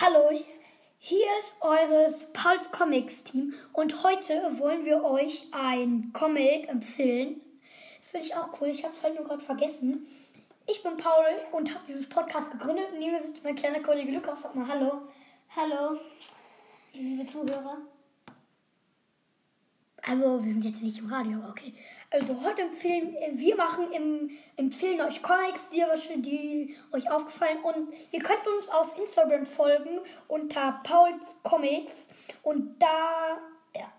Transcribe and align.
Hallo, 0.00 0.28
hier 0.98 1.26
ist 1.40 1.62
eures 1.62 2.32
Pauls 2.32 2.72
Comics 2.72 3.22
Team 3.22 3.54
und 3.72 4.02
heute 4.02 4.58
wollen 4.58 4.84
wir 4.84 5.04
euch 5.04 5.46
ein 5.52 6.10
Comic 6.12 6.68
empfehlen. 6.68 7.40
Das 7.98 8.08
finde 8.08 8.26
ich 8.26 8.34
auch 8.34 8.60
cool, 8.60 8.66
ich 8.70 8.82
habe 8.82 8.92
es 8.92 9.04
halt 9.04 9.14
nur 9.14 9.24
gerade 9.24 9.44
vergessen. 9.44 10.04
Ich 10.66 10.82
bin 10.82 10.96
Paul 10.96 11.24
und 11.52 11.72
habe 11.72 11.84
dieses 11.86 12.08
Podcast 12.08 12.50
gegründet 12.50 12.88
und 12.92 13.02
hier 13.02 13.22
sitzt 13.22 13.44
mein 13.44 13.54
kleiner 13.54 13.84
Kollege 13.84 14.10
Lukas. 14.10 14.42
Sag 14.42 14.56
mal 14.56 14.66
Hallo. 14.66 15.02
Hallo, 15.54 15.96
liebe 16.92 17.24
Zuhörer. 17.30 17.78
Also, 20.02 20.44
wir 20.44 20.52
sind 20.52 20.64
jetzt 20.64 20.82
nicht 20.82 20.98
im 20.98 21.06
Radio, 21.06 21.38
aber 21.38 21.50
okay. 21.50 21.72
Also, 22.14 22.40
heute 22.44 22.62
empfehlen 22.62 23.16
wir 23.32 23.56
machen 23.56 23.90
im, 23.90 24.30
empfehlen 24.56 25.00
euch 25.00 25.20
Comics, 25.20 25.70
die, 25.70 25.82
die 26.22 26.76
euch 26.92 27.10
aufgefallen 27.10 27.58
und 27.64 27.92
ihr 28.12 28.20
könnt 28.20 28.46
uns 28.56 28.68
auf 28.68 28.96
Instagram 28.96 29.44
folgen 29.44 29.98
unter 30.28 30.80
Pauls 30.84 31.40
Comics 31.42 32.10
und 32.44 32.80
da 32.80 33.36
ja, 33.74 33.92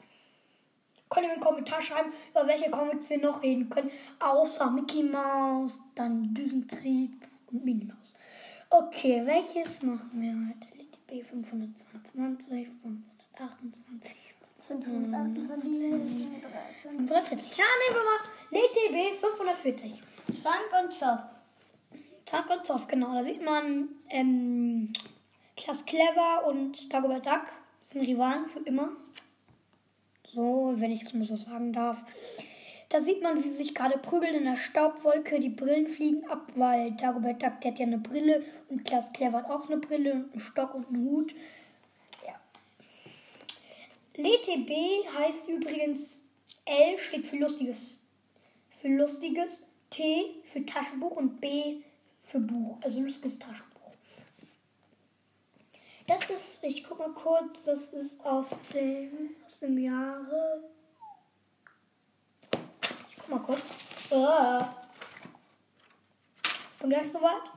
könnt 1.09 1.25
ihr 1.25 1.33
einen 1.33 1.41
Kommentar 1.41 1.81
schreiben, 1.81 2.13
über 2.31 2.47
welche 2.47 2.71
Comics 2.71 3.09
wir 3.09 3.19
noch 3.19 3.43
reden 3.43 3.69
können, 3.69 3.91
außer 4.19 4.71
Mickey 4.71 5.03
Mouse, 5.03 5.83
dann 5.95 6.33
Düsentrieb 6.33 7.27
und 7.51 7.65
Minnie 7.65 7.83
Mouse. 7.83 8.15
Okay, 8.69 9.23
welches 9.25 9.83
machen 9.83 10.09
wir 10.13 10.31
heute? 10.31 10.73
B 11.07 11.21
522, 11.21 12.69
528. 12.81 14.24
528, 14.67 16.27
540. 16.81 17.57
Ja, 17.57 17.65
nehmen 17.81 17.95
wir 17.95 18.03
mal 18.03 18.19
LTB 18.51 19.19
540. 19.19 20.01
Zank 20.41 20.71
und 20.83 20.93
Zoff. 20.93 21.35
Zack 22.25 22.49
und 22.49 22.65
Zoff, 22.65 22.87
genau. 22.87 23.13
Da 23.13 23.23
sieht 23.23 23.43
man 23.43 23.89
ähm, 24.09 24.93
Klaas 25.55 25.85
Clever 25.85 26.47
und 26.47 26.91
Dagobert 26.91 27.25
Duck. 27.25 27.43
Das 27.79 27.91
sind 27.91 28.01
Rivalen 28.01 28.47
für 28.47 28.59
immer. 28.59 28.89
So, 30.33 30.73
wenn 30.77 30.91
ich 30.91 31.03
das 31.03 31.13
mal 31.13 31.25
so 31.25 31.35
sagen 31.35 31.71
darf. 31.71 32.03
Da 32.89 32.99
sieht 32.99 33.21
man, 33.21 33.43
wie 33.43 33.49
sie 33.49 33.57
sich 33.63 33.75
gerade 33.75 33.97
prügeln 33.97 34.35
in 34.35 34.45
der 34.45 34.57
Staubwolke. 34.57 35.39
Die 35.39 35.49
Brillen 35.49 35.87
fliegen 35.87 36.27
ab, 36.27 36.51
weil 36.55 36.91
Dagobert 36.91 37.43
Duck, 37.43 37.61
der 37.61 37.71
hat 37.71 37.79
ja 37.79 37.85
eine 37.85 37.99
Brille 37.99 38.43
und 38.69 38.83
Klaas 38.85 39.13
Clever 39.13 39.37
hat 39.37 39.49
auch 39.49 39.69
eine 39.69 39.77
Brille 39.77 40.13
und 40.13 40.31
einen 40.31 40.41
Stock 40.41 40.73
und 40.73 40.87
einen 40.87 41.05
Hut. 41.05 41.35
LTB 44.23 45.07
heißt 45.17 45.49
übrigens 45.49 46.21
L 46.65 46.97
steht 46.97 47.27
für 47.27 47.37
lustiges, 47.37 47.99
für 48.81 48.87
lustiges, 48.87 49.63
T 49.89 50.41
für 50.45 50.65
Taschenbuch 50.65 51.11
und 51.11 51.39
B 51.41 51.81
für 52.23 52.39
Buch, 52.39 52.77
also 52.81 53.01
lustiges 53.01 53.39
Taschenbuch. 53.39 53.75
Das 56.07 56.29
ist, 56.29 56.63
ich 56.63 56.83
guck 56.83 56.99
mal 56.99 57.13
kurz, 57.13 57.65
das 57.65 57.93
ist 57.93 58.23
aus 58.23 58.49
dem, 58.73 59.35
aus 59.45 59.59
dem 59.59 59.77
Jahre. 59.77 60.63
Ich 63.09 63.17
guck 63.17 63.29
mal 63.29 63.39
kurz. 63.39 63.61
Ah. 64.11 64.75
Und 66.79 66.89
gleich 66.89 67.11
soweit? 67.11 67.54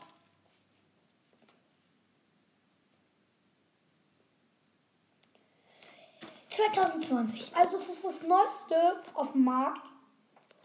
...2020. 6.58 7.54
Also 7.54 7.76
es 7.76 7.88
ist 7.88 8.04
das 8.04 8.22
Neueste 8.24 9.00
auf 9.14 9.32
dem 9.32 9.44
Markt. 9.44 9.86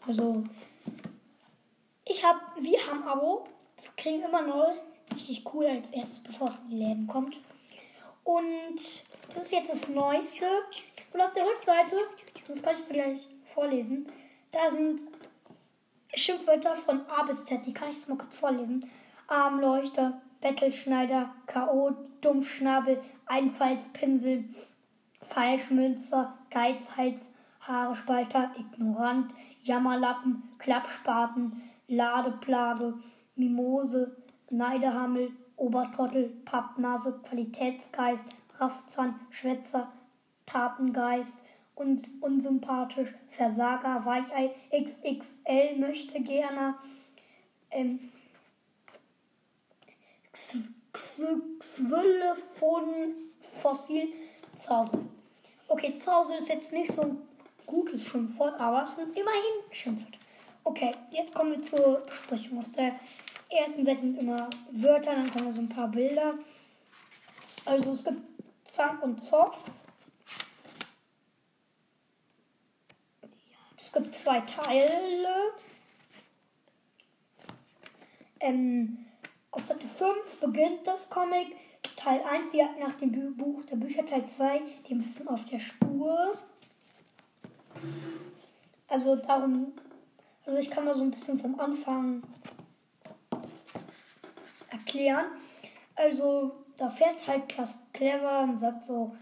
Also... 0.08 0.44
Ich 2.06 2.24
hab... 2.26 2.38
Wir 2.60 2.80
haben 2.88 3.04
Abo. 3.04 3.48
Kriegen 3.96 4.24
immer 4.24 4.42
neu. 4.42 4.74
Richtig 5.14 5.44
cool 5.54 5.66
als 5.66 5.92
erstes, 5.92 6.20
bevor 6.24 6.50
es 6.50 6.56
in 6.64 6.70
die 6.70 6.78
Läden 6.78 7.08
kommt. 7.08 7.38
Und 8.24 8.80
das 9.34 9.44
ist 9.44 9.52
jetzt 9.52 9.72
das 9.72 9.90
Neueste. 9.90 10.46
Und 11.14 11.22
auf 11.22 11.34
der 11.34 11.46
Rückseite, 11.46 11.98
das 12.48 12.62
kann 12.62 12.76
ich 12.76 12.88
mir 12.88 12.94
gleich 12.94 13.28
vorlesen, 13.54 14.12
da 14.52 14.72
sind 14.72 15.02
Schimpfwörter 16.16 16.76
von 16.76 17.02
A 17.08 17.24
bis 17.24 17.46
Z. 17.46 17.66
Die 17.66 17.74
kann 17.74 17.90
ich 17.90 17.98
jetzt 17.98 18.10
mal 18.10 18.18
kurz 18.18 18.36
vorlesen. 18.36 18.90
Armleuchter, 19.28 20.22
Bettelschneider, 20.42 21.34
K.O., 21.48 21.92
Dumpfschnabel, 22.22 23.02
Einfallspinsel, 23.26 24.46
Falschmünzer, 25.24 26.38
Geizhals, 26.50 27.34
Haarespalter, 27.62 28.52
Ignorant, 28.58 29.34
Jammerlappen, 29.64 30.44
Klappspaten, 30.60 31.62
Ladeplage, 31.88 32.96
Mimose, 33.36 34.16
Neidehammel, 34.50 35.32
Obertrottel, 35.56 36.30
Pappnase, 36.46 37.22
Qualitätsgeist, 37.28 38.28
Raffzahn, 38.60 39.20
Schwätzer, 39.30 39.92
Tatengeist, 40.46 41.40
und 41.76 42.08
unsympathisch, 42.22 43.14
Versager, 43.30 44.06
Weichei, 44.06 44.54
XXL 44.72 45.78
möchte 45.78 46.22
gerne, 46.22 46.76
ähm, 47.72 48.12
Xwille 50.92 52.36
von 52.60 52.84
Fossil, 53.40 54.08
Zausel. 54.56 55.00
Okay, 55.68 55.96
Zausel 55.96 56.38
ist 56.38 56.50
jetzt 56.50 56.74
nicht 56.74 56.92
so 56.92 57.02
ein 57.02 57.18
gutes 57.66 58.04
Schimpfwort, 58.06 58.60
aber 58.60 58.84
es 58.84 58.96
sind 58.96 59.18
immerhin 59.18 59.72
Schimpfwörter. 59.72 60.18
Okay, 60.64 60.96
jetzt 61.12 61.34
kommen 61.34 61.52
wir 61.52 61.62
zur 61.62 62.02
Besprechung. 62.06 62.60
Auf 62.60 62.72
der 62.72 63.00
ersten 63.50 63.84
Seite 63.84 64.02
sind 64.02 64.20
immer 64.20 64.50
Wörter, 64.72 65.14
dann 65.14 65.32
kommen 65.32 65.52
so 65.52 65.60
ein 65.60 65.70
paar 65.70 65.90
Bilder. 65.90 66.36
Also 67.66 67.92
es 67.92 68.04
gibt 68.04 68.22
Zank 68.64 69.04
und 69.04 69.20
Zoff. 69.20 69.58
Es 73.84 73.92
gibt 73.92 74.16
zwei 74.16 74.42
Teile. 74.42 75.54
Ähm, 78.40 79.06
auf 79.52 79.66
Seite 79.66 79.88
5 79.88 80.40
beginnt 80.42 80.86
das 80.86 81.10
Comic. 81.10 81.56
Teil 82.04 82.22
1, 82.22 82.52
die 82.52 82.58
Jagd 82.58 82.82
nach 82.82 82.96
dem 82.96 83.38
Buch 83.38 83.64
der 83.64 83.78
Bücher. 83.78 84.06
Teil 84.06 84.28
2, 84.28 84.62
dem 84.90 85.06
Wissen 85.06 85.26
auf 85.30 85.46
der 85.46 85.60
Spur. 85.60 86.38
Also 88.90 89.16
darum, 89.16 89.72
also 90.46 90.60
ich 90.60 90.70
kann 90.70 90.84
mal 90.84 90.98
so 90.98 91.04
ein 91.04 91.12
bisschen 91.12 91.40
vom 91.40 91.58
Anfang 91.58 92.22
erklären. 94.70 95.28
Also 95.96 96.66
da 96.76 96.90
fährt 96.90 97.26
halt 97.26 97.48
Klaas 97.48 97.80
Clever 97.94 98.42
und 98.42 98.58
sagt 98.58 98.84
so, 98.84 99.16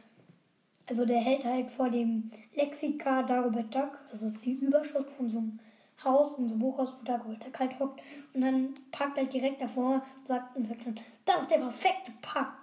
also 0.90 1.06
der 1.06 1.20
hält 1.20 1.46
halt 1.46 1.70
vor 1.70 1.91
dem 1.91 2.31
Lexika 2.56 3.22
Dagobert 3.22 3.75
Duck, 3.75 4.00
das 4.09 4.24
ist 4.24 4.44
die 4.44 4.53
Überschrift 4.53 5.12
von 5.12 5.30
so 5.30 5.38
einem 5.38 5.59
Haus, 6.03 6.40
in 6.40 6.47
so 6.47 6.56
einem 6.56 6.64
Buchhaus, 6.64 6.97
wo 7.00 7.06
Dagobert 7.06 7.46
Duck 7.46 7.59
halt 7.59 7.80
hockt. 7.80 8.02
Und 8.34 8.41
dann 8.41 8.74
packt 8.91 9.18
halt 9.18 9.31
direkt 9.31 9.62
davor 9.62 10.02
und 10.18 10.28
sagt, 10.28 10.56
und 10.56 10.64
sagt 10.64 10.84
dann, 10.84 10.96
das 11.25 11.44
ist 11.44 11.52
der 11.52 11.59
perfekte 11.59 12.12
Park 12.24 12.61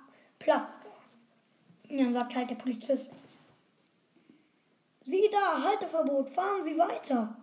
Platz. 0.49 0.79
Und 1.91 1.99
dann 1.99 2.15
sagt 2.15 2.35
halt 2.35 2.49
der 2.49 2.55
Polizist, 2.55 3.13
Sie 5.05 5.29
da, 5.31 5.63
Halteverbot, 5.63 6.31
fahren 6.31 6.65
Sie 6.65 6.79
weiter. 6.79 7.37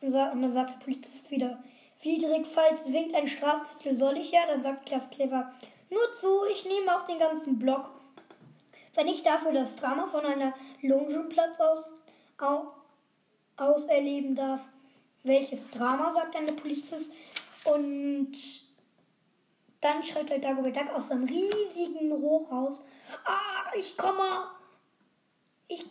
Und, 0.00 0.12
dann 0.12 0.52
sagt 0.52 0.70
der 0.70 0.84
Polizist 0.84 1.30
wieder, 1.30 1.62
widrig, 2.02 2.44
falls 2.44 2.92
winkt 2.92 3.14
ein 3.14 3.28
Strafzettel, 3.28 3.94
soll 3.94 4.16
ich 4.16 4.32
ja? 4.32 4.40
Dann 4.48 4.62
sagt 4.62 4.86
Klaas 4.86 5.10
Clever, 5.10 5.52
nur 5.88 6.12
zu, 6.12 6.28
ich 6.50 6.64
nehme 6.64 6.92
auch 6.96 7.06
den 7.06 7.20
ganzen 7.20 7.56
Block. 7.56 7.88
Wenn 8.96 9.06
ich 9.06 9.22
dafür 9.22 9.52
das 9.52 9.76
Drama 9.76 10.08
von 10.08 10.26
einer 10.26 10.54
Longenplatz 10.82 11.60
aus, 11.60 11.92
au, 12.38 12.72
auserleben 13.56 14.34
darf. 14.34 14.60
Welches 15.22 15.70
Drama, 15.70 16.10
sagt 16.10 16.34
dann 16.34 16.46
der 16.46 16.54
Polizist. 16.54 17.12
Und 17.62 18.65
dann 19.86 20.02
schreit 20.02 20.30
halt 20.30 20.44
Dagobert 20.44 20.76
Duck 20.76 20.94
aus 20.94 21.08
seinem 21.08 21.24
riesigen 21.24 22.10
Hochhaus. 22.12 22.82
Ah, 23.24 23.70
ich 23.78 23.96
komme. 23.96 24.48
Ich 25.68 25.84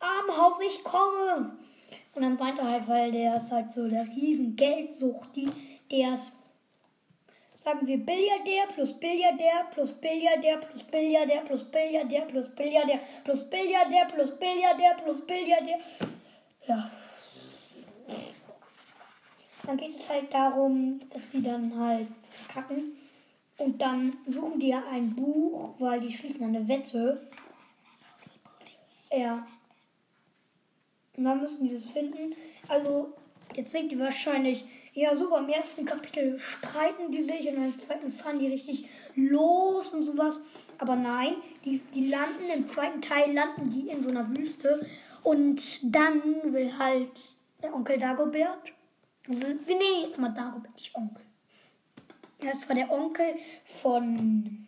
Armhaus, 0.00 0.60
ich 0.60 0.82
komme. 0.82 1.58
Und 2.14 2.22
dann 2.22 2.38
weint 2.38 2.58
er 2.58 2.70
halt, 2.70 2.88
weil 2.88 3.12
der 3.12 3.36
ist 3.36 3.52
halt 3.52 3.70
so 3.70 3.86
der 3.86 4.06
riesen 4.06 4.56
Geldsucht, 4.56 5.28
die, 5.36 5.50
der 5.90 6.14
ist, 6.14 6.32
sagen 7.56 7.86
wir, 7.86 7.98
Billiardär 7.98 8.66
plus 8.74 8.92
Billiardär 8.98 9.66
plus 9.72 9.92
Billiardär 9.92 10.58
plus 10.58 10.84
Billiardär 10.84 11.42
plus 11.42 11.64
Billiardär 11.68 12.26
plus 12.26 12.48
Billiardär 12.54 13.00
plus 13.24 13.50
Billiardär 13.50 14.06
plus 14.14 14.38
Billiardär 14.38 14.96
plus 15.04 15.26
Billiardär. 15.26 15.78
Ja. 16.66 16.90
Dann 19.64 19.76
geht 19.76 20.00
es 20.00 20.08
halt 20.08 20.32
darum, 20.32 21.00
dass 21.10 21.30
sie 21.30 21.42
dann 21.42 21.78
halt 21.78 22.08
verkacken. 22.30 22.96
Und 23.58 23.82
dann 23.82 24.16
suchen 24.26 24.58
die 24.60 24.68
ja 24.68 24.82
ein 24.90 25.14
Buch, 25.14 25.74
weil 25.78 26.00
die 26.00 26.12
schließen 26.12 26.46
eine 26.46 26.66
Wette. 26.68 27.28
Ja. 29.12 29.46
Und 31.16 31.24
dann 31.24 31.40
müssen 31.40 31.68
die 31.68 31.74
das 31.74 31.86
finden. 31.86 32.34
Also, 32.68 33.12
jetzt 33.54 33.74
denkt 33.74 33.92
ihr 33.92 33.98
wahrscheinlich, 33.98 34.64
Ja, 34.98 35.14
super. 35.14 35.38
Im 35.38 35.48
ersten 35.48 35.84
Kapitel 35.84 36.40
streiten 36.40 37.12
die 37.12 37.22
sich 37.22 37.48
und 37.48 37.56
im 37.56 37.78
zweiten 37.78 38.10
fahren 38.10 38.40
die 38.40 38.48
richtig 38.48 38.88
los 39.14 39.94
und 39.94 40.02
sowas. 40.02 40.40
Aber 40.78 40.96
nein, 40.96 41.36
die, 41.64 41.78
die 41.94 42.06
landen, 42.08 42.50
im 42.52 42.66
zweiten 42.66 43.00
Teil 43.00 43.32
landen 43.32 43.70
die 43.70 43.88
in 43.88 44.02
so 44.02 44.08
einer 44.08 44.28
Wüste. 44.36 44.84
Und 45.22 45.94
dann 45.94 46.52
will 46.52 46.76
halt 46.76 47.12
der 47.62 47.74
Onkel 47.74 47.98
Dagobert, 47.98 48.58
also 49.28 49.40
wir 49.40 49.76
nennen 49.76 50.02
jetzt 50.02 50.18
mal 50.18 50.30
Dagobert, 50.30 50.74
nicht 50.74 50.92
Onkel. 50.96 51.24
Das 52.40 52.68
war 52.68 52.74
der 52.74 52.90
Onkel 52.90 53.36
von 53.82 54.66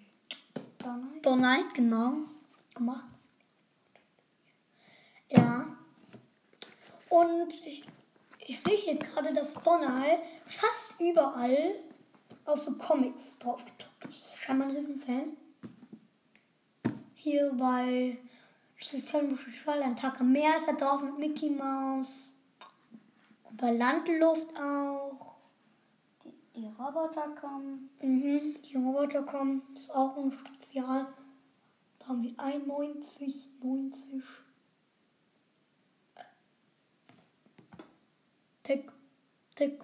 Donald. 0.78 1.26
Donald, 1.26 1.74
genau, 1.74 2.12
gemacht. 2.74 3.04
Ja. 5.28 5.76
Und 7.08 7.52
ich, 7.66 7.84
ich 8.38 8.60
sehe 8.60 8.76
hier 8.76 8.96
gerade, 8.96 9.32
dass 9.32 9.62
Donald 9.62 10.20
fast 10.46 11.00
überall 11.00 11.76
auf 12.44 12.60
so 12.60 12.76
Comics 12.76 13.38
drauf 13.38 13.64
gedruckt 13.64 14.04
ist. 14.08 14.36
Scheinbar 14.36 14.68
ein 14.68 14.76
Riesenfan. 14.76 15.36
Hier 17.14 17.52
bei 17.52 18.18
Fall 19.64 19.82
ein 19.82 19.94
Tag 19.94 20.20
am 20.20 20.32
Meer 20.32 20.56
ist 20.56 20.66
er 20.66 20.74
drauf 20.74 21.02
mit 21.02 21.18
Mickey 21.18 21.50
Mouse. 21.50 22.34
Und 23.44 23.56
bei 23.58 23.72
Landluft 23.72 24.56
auch. 24.58 25.29
Die, 26.60 26.66
Roboter 26.66 27.26
kommen. 27.40 27.88
Mhm, 28.02 28.56
die 28.62 28.76
Roboter 28.76 29.22
kommen. 29.22 29.62
Ist 29.74 29.94
auch 29.94 30.14
ein 30.18 30.30
Spezial. 30.30 31.06
Da 31.98 32.08
haben 32.08 32.22
wir 32.22 32.34
91, 32.36 33.48
90. 33.62 34.22
Tick, 38.62 38.92
tick, 39.54 39.80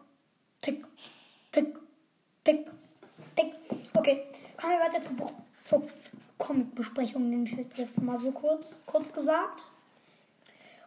tick, 0.61 0.85
tick, 1.51 1.79
tick, 2.45 2.67
tick. 3.35 3.55
Okay, 3.95 4.27
kommen 4.59 4.73
wir 4.75 4.81
weiter 4.81 5.01
zur, 5.01 5.33
zur 5.65 5.89
Comic-Besprechung, 6.37 7.31
nehme 7.31 7.45
ich 7.47 7.53
jetzt, 7.53 7.79
jetzt 7.79 8.03
mal 8.03 8.19
so 8.19 8.31
kurz, 8.33 8.83
kurz 8.85 9.11
gesagt. 9.15 9.63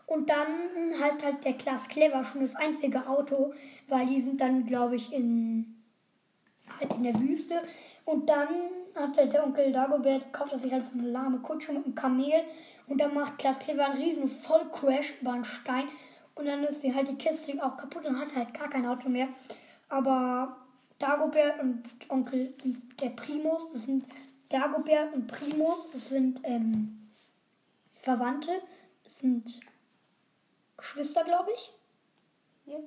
Und 0.06 0.30
dann 0.30 1.00
halt 1.02 1.24
halt 1.26 1.44
der 1.44 1.54
Klaas 1.54 1.88
Clever 1.88 2.24
schon 2.24 2.42
das 2.42 2.56
einzige 2.56 3.08
Auto, 3.08 3.54
weil 3.88 4.06
die 4.06 4.22
sind 4.22 4.40
dann, 4.40 4.68
glaube 4.68 4.96
ich, 4.96 5.12
in 5.12 5.79
halt 6.80 6.94
in 6.94 7.04
der 7.04 7.20
Wüste. 7.20 7.62
Und 8.06 8.30
dann 8.30 8.48
hat 8.96 9.18
halt 9.18 9.34
der 9.34 9.44
Onkel 9.44 9.72
Dagobert, 9.72 10.34
kauft 10.34 10.52
er 10.52 10.60
sich 10.60 10.72
halt 10.72 10.86
so 10.86 10.98
eine 10.98 11.10
lahme 11.10 11.40
Kutsche 11.40 11.72
mit 11.74 11.86
einem 11.86 11.96
Kamel. 11.96 12.44
Und 12.88 13.00
dann 13.00 13.14
macht 13.14 13.38
Klaas 13.38 13.60
Clever 13.60 13.86
einen 13.86 14.02
riesen 14.02 14.30
Vollcrash 14.30 15.14
über 15.22 15.34
einen 15.34 15.46
Stein. 15.46 15.88
Und 16.36 16.46
dann 16.46 16.64
ist 16.64 16.84
die 16.84 16.94
halt 16.94 17.08
die 17.08 17.16
Kiste 17.16 17.64
auch 17.64 17.78
kaputt 17.78 18.06
und 18.06 18.20
hat 18.20 18.34
halt 18.36 18.54
gar 18.54 18.70
kein 18.70 18.86
Auto 18.86 19.10
mehr. 19.10 19.28
Aber 19.90 20.58
Dagobert 20.98 21.60
und 21.62 21.84
Onkel 22.10 22.54
und 22.64 22.82
der 23.02 23.10
Primus, 23.10 23.72
das 23.72 23.86
sind 23.86 24.06
Dagobert 24.50 25.14
und 25.14 25.28
Primus, 25.28 25.92
das 25.92 26.10
sind 26.10 26.40
ähm, 26.44 27.10
Verwandte. 28.02 28.62
Das 29.04 29.20
sind 29.20 29.60
Geschwister, 30.78 31.24
glaube 31.24 31.52
ich. 31.56 31.72
Ja. 32.66 32.80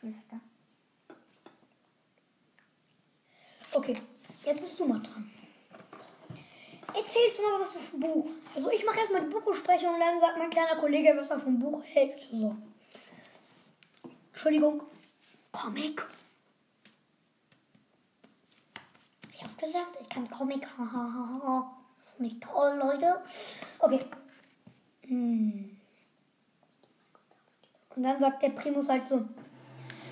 Geschwister. 0.00 0.40
Okay, 3.74 3.96
jetzt 4.44 4.60
bist 4.60 4.78
du 4.78 4.86
mal 4.86 5.00
dran. 5.00 5.28
Erzählst 6.94 7.38
du 7.38 7.42
mal 7.42 7.60
was 7.60 7.72
vom 7.72 7.98
Buch. 7.98 8.26
Also 8.54 8.70
ich 8.70 8.84
mache 8.84 9.00
erstmal 9.00 9.22
die 9.22 9.32
Buchbesprechung 9.32 9.94
und 9.94 10.00
dann 10.00 10.20
sagt 10.20 10.38
mein 10.38 10.48
kleiner 10.48 10.76
Kollege, 10.76 11.12
was 11.16 11.28
er 11.28 11.40
vom 11.40 11.58
Buch 11.58 11.82
hält. 11.82 12.24
So. 12.30 12.54
Entschuldigung. 14.32 14.82
Comic. 15.50 16.06
Ich 19.32 19.42
hab's 19.42 19.56
geschafft. 19.56 19.98
Ich 20.00 20.08
kann 20.08 20.30
Comic. 20.30 20.64
Das 21.98 22.12
ist 22.12 22.20
nicht 22.20 22.40
toll, 22.40 22.78
Leute. 22.80 23.22
Okay. 23.80 24.00
Hm. 25.02 25.76
Und 27.96 28.02
dann 28.04 28.20
sagt 28.20 28.40
der 28.40 28.50
Primus 28.50 28.88
halt 28.88 29.08
so. 29.08 29.24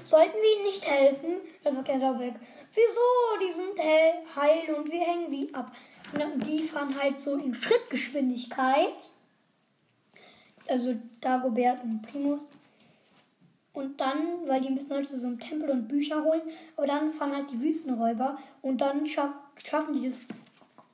Sollten 0.03 0.35
wir 0.35 0.57
ihnen 0.57 0.65
nicht 0.65 0.85
helfen? 0.85 1.37
Da 1.63 1.73
sagt 1.73 1.89
er 1.89 2.01
da 2.01 2.19
weg. 2.19 2.35
Wieso? 2.75 3.47
Die 3.47 3.53
sind 3.53 3.79
hell, 3.79 4.15
heil 4.35 4.75
und 4.75 4.91
wir 4.91 5.01
hängen 5.01 5.29
sie 5.29 5.53
ab. 5.55 5.75
Und 6.13 6.21
dann, 6.21 6.41
die 6.41 6.61
fahren 6.61 6.97
halt 7.01 7.21
so 7.21 7.37
in 7.37 7.55
Schrittgeschwindigkeit. 7.55 8.95
Also 10.69 10.95
Dagobert 11.21 11.83
und 11.83 12.03
Primus. 12.03 12.41
Und 13.73 14.01
dann, 14.01 14.47
weil 14.47 14.61
die 14.61 14.71
müssen 14.71 14.91
halt 14.91 15.07
zu 15.07 15.19
so 15.19 15.27
einem 15.27 15.41
Tempel 15.41 15.71
und 15.71 15.89
Bücher 15.89 16.23
holen, 16.23 16.43
aber 16.77 16.87
dann 16.87 17.11
fahren 17.11 17.35
halt 17.35 17.51
die 17.51 17.61
Wüstenräuber 17.61 18.39
und 18.61 18.83
dann 18.83 19.07
schaff, 19.07 19.31
schaffen 19.65 19.95
die 19.95 20.09
das, 20.09 20.21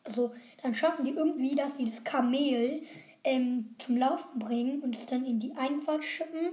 also 0.04 0.32
dann 0.62 0.74
schaffen 0.74 1.04
die 1.04 1.10
irgendwie, 1.10 1.56
dass 1.56 1.76
die 1.76 1.86
das 1.86 2.04
Kamel 2.04 2.82
ähm, 3.24 3.74
zum 3.78 3.96
Laufen 3.96 4.38
bringen 4.38 4.80
und 4.80 4.94
es 4.94 5.06
dann 5.06 5.24
in 5.24 5.40
die 5.40 5.54
Einfahrt 5.54 6.04
schippen. 6.04 6.52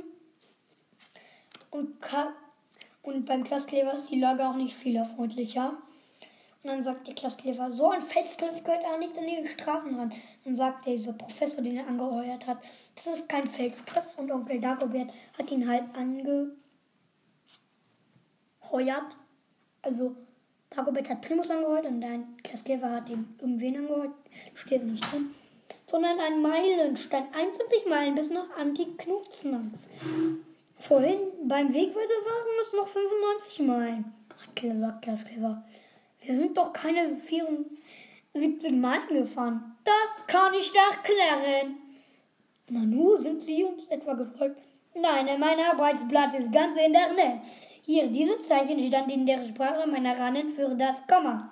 Und, 1.70 2.02
und 3.06 3.26
beim 3.26 3.44
Klasskleber 3.44 3.94
ist 3.94 4.10
die 4.10 4.20
Lage 4.20 4.48
auch 4.48 4.56
nicht 4.56 4.76
fehlerfreundlicher. 4.76 5.78
Und 6.64 6.72
dann 6.72 6.82
sagt 6.82 7.08
der 7.08 7.14
Klasskleber, 7.14 7.72
so 7.72 7.92
ein 7.92 8.02
Felsklotz 8.02 8.64
gehört 8.64 8.84
auch 8.86 8.98
nicht 8.98 9.16
an 9.16 9.28
den 9.28 9.48
Straßenrand. 9.48 10.14
Dann 10.44 10.56
sagt 10.56 10.88
dieser 10.88 11.14
Professor, 11.14 11.64
den 11.64 11.78
er 11.78 11.88
angeheuert 11.88 12.48
hat, 12.48 12.58
das 12.96 13.06
ist 13.06 13.30
kein 13.30 13.46
Felsklotz. 13.46 14.16
Und 14.16 14.32
Onkel 14.32 14.60
Dagobert 14.60 15.12
hat 15.38 15.52
ihn 15.52 15.70
halt 15.70 15.84
angeheuert. 15.94 16.56
Also 19.84 20.16
Dagobert 20.72 21.08
hat 21.08 21.22
Primus 21.22 21.52
angeheuert 21.52 21.86
und 21.86 22.02
dein 22.02 22.36
Klasskleber 22.38 22.90
hat 22.90 23.10
ihn 23.10 23.36
irgendwen 23.40 23.78
angeheuert. 23.78 24.16
Steht 24.56 24.84
nicht 24.84 25.04
drin. 25.12 25.36
Sondern 25.86 26.20
ein 26.20 26.42
Meilenstein, 26.42 27.26
21 27.32 27.86
Meilen 27.88 28.16
bis 28.16 28.32
nach 28.32 28.50
Antiknutzlands. 28.58 29.92
Vorhin 30.88 31.18
beim 31.48 31.74
Wegweiser 31.74 31.98
waren 31.98 32.62
es 32.62 32.74
noch 32.74 32.88
95 32.88 33.60
Meilen, 33.62 34.14
hat 34.30 34.56
gesagt 34.56 35.02
Klasskleber. 35.02 35.64
Wir 36.22 36.36
sind 36.36 36.56
doch 36.56 36.72
keine 36.74 37.18
74 37.18 38.72
Meilen 38.72 39.08
gefahren. 39.10 39.76
Das 39.84 40.28
kann 40.28 40.54
ich 40.54 40.72
erklären. 40.76 41.78
Nanu, 42.70 43.18
sind 43.18 43.42
Sie 43.42 43.64
uns 43.64 43.88
etwa 43.88 44.14
gefolgt? 44.14 44.62
Nein, 44.94 45.26
mein 45.40 45.60
Arbeitsblatt 45.60 46.36
ist 46.36 46.52
ganz 46.52 46.78
in 46.78 46.94
der 46.94 47.14
Nähe. 47.14 47.42
Hier, 47.82 48.08
dieses 48.08 48.48
Zeichen 48.48 48.80
stand 48.88 49.12
in 49.12 49.26
der 49.26 49.44
Sprache 49.44 49.90
meiner 49.90 50.20
Rannen 50.20 50.50
für 50.50 50.70
das 50.76 51.06
Komma. 51.08 51.50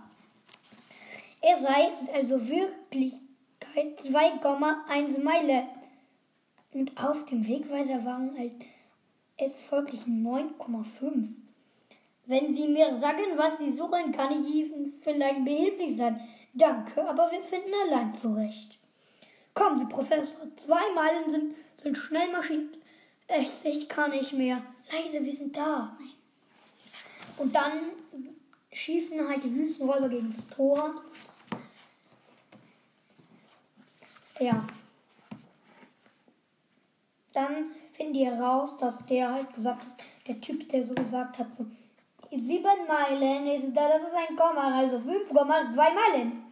Er 1.41 1.58
sei 1.58 1.89
also 2.13 2.48
Wirklichkeit 2.48 4.00
2,1 4.00 5.24
Meile. 5.24 5.67
Und 6.72 6.91
auf 7.03 7.25
dem 7.25 7.48
Wegweiser 7.48 8.05
waren 8.05 8.38
halt 8.38 8.53
es 9.38 9.60
folglich 9.62 10.02
9,5. 10.02 11.30
Wenn 12.25 12.54
Sie 12.54 12.68
mir 12.68 12.96
sagen, 12.96 13.24
was 13.36 13.58
Sie 13.58 13.72
suchen, 13.72 14.12
kann 14.12 14.32
ich 14.32 14.56
Ihnen 14.56 14.94
vielleicht 15.02 15.44
behilflich 15.44 15.98
sein. 15.98 16.22
Danke, 16.54 17.08
aber 17.08 17.32
wir 17.32 17.42
finden 17.42 17.74
allein 17.86 18.13
zurecht. 18.13 18.78
Kommen 19.54 19.80
Sie, 19.80 19.86
Professor. 19.86 20.48
Zwei 20.56 20.82
Meilen 20.96 21.30
sind, 21.30 21.56
sind 21.82 21.98
schnell 21.98 22.32
marschiert. 22.32 22.78
Echt, 23.28 23.66
ich 23.66 23.90
kann 23.90 24.12
nicht 24.12 24.34
mehr. 24.34 24.63
Leise, 24.92 25.24
wir 25.24 25.36
sind 25.36 25.56
da. 25.56 25.98
Und 27.38 27.54
dann 27.54 27.80
schießen 28.72 29.28
halt 29.28 29.44
die 29.44 29.54
Wüstenräuber 29.54 30.10
gegen 30.10 30.32
das 30.32 30.48
Tor. 30.50 31.02
Ja. 34.40 34.66
Dann 37.34 37.72
finden 37.93 38.13
die 38.13 38.25
heraus, 38.25 38.77
dass 38.77 39.05
der 39.05 39.31
halt 39.31 39.53
gesagt 39.53 39.81
hat, 39.81 40.03
der 40.27 40.39
Typ, 40.41 40.67
der 40.69 40.83
so 40.83 40.93
gesagt 40.93 41.38
hat, 41.38 41.53
so, 41.53 41.65
sieben 42.31 42.63
Meilen 42.88 43.47
ist 43.47 43.75
da, 43.75 43.88
das 43.88 44.03
ist 44.03 44.15
ein 44.15 44.35
Komma, 44.35 44.77
also 44.77 44.97
5,2 44.97 45.75
Meilen. 45.75 46.43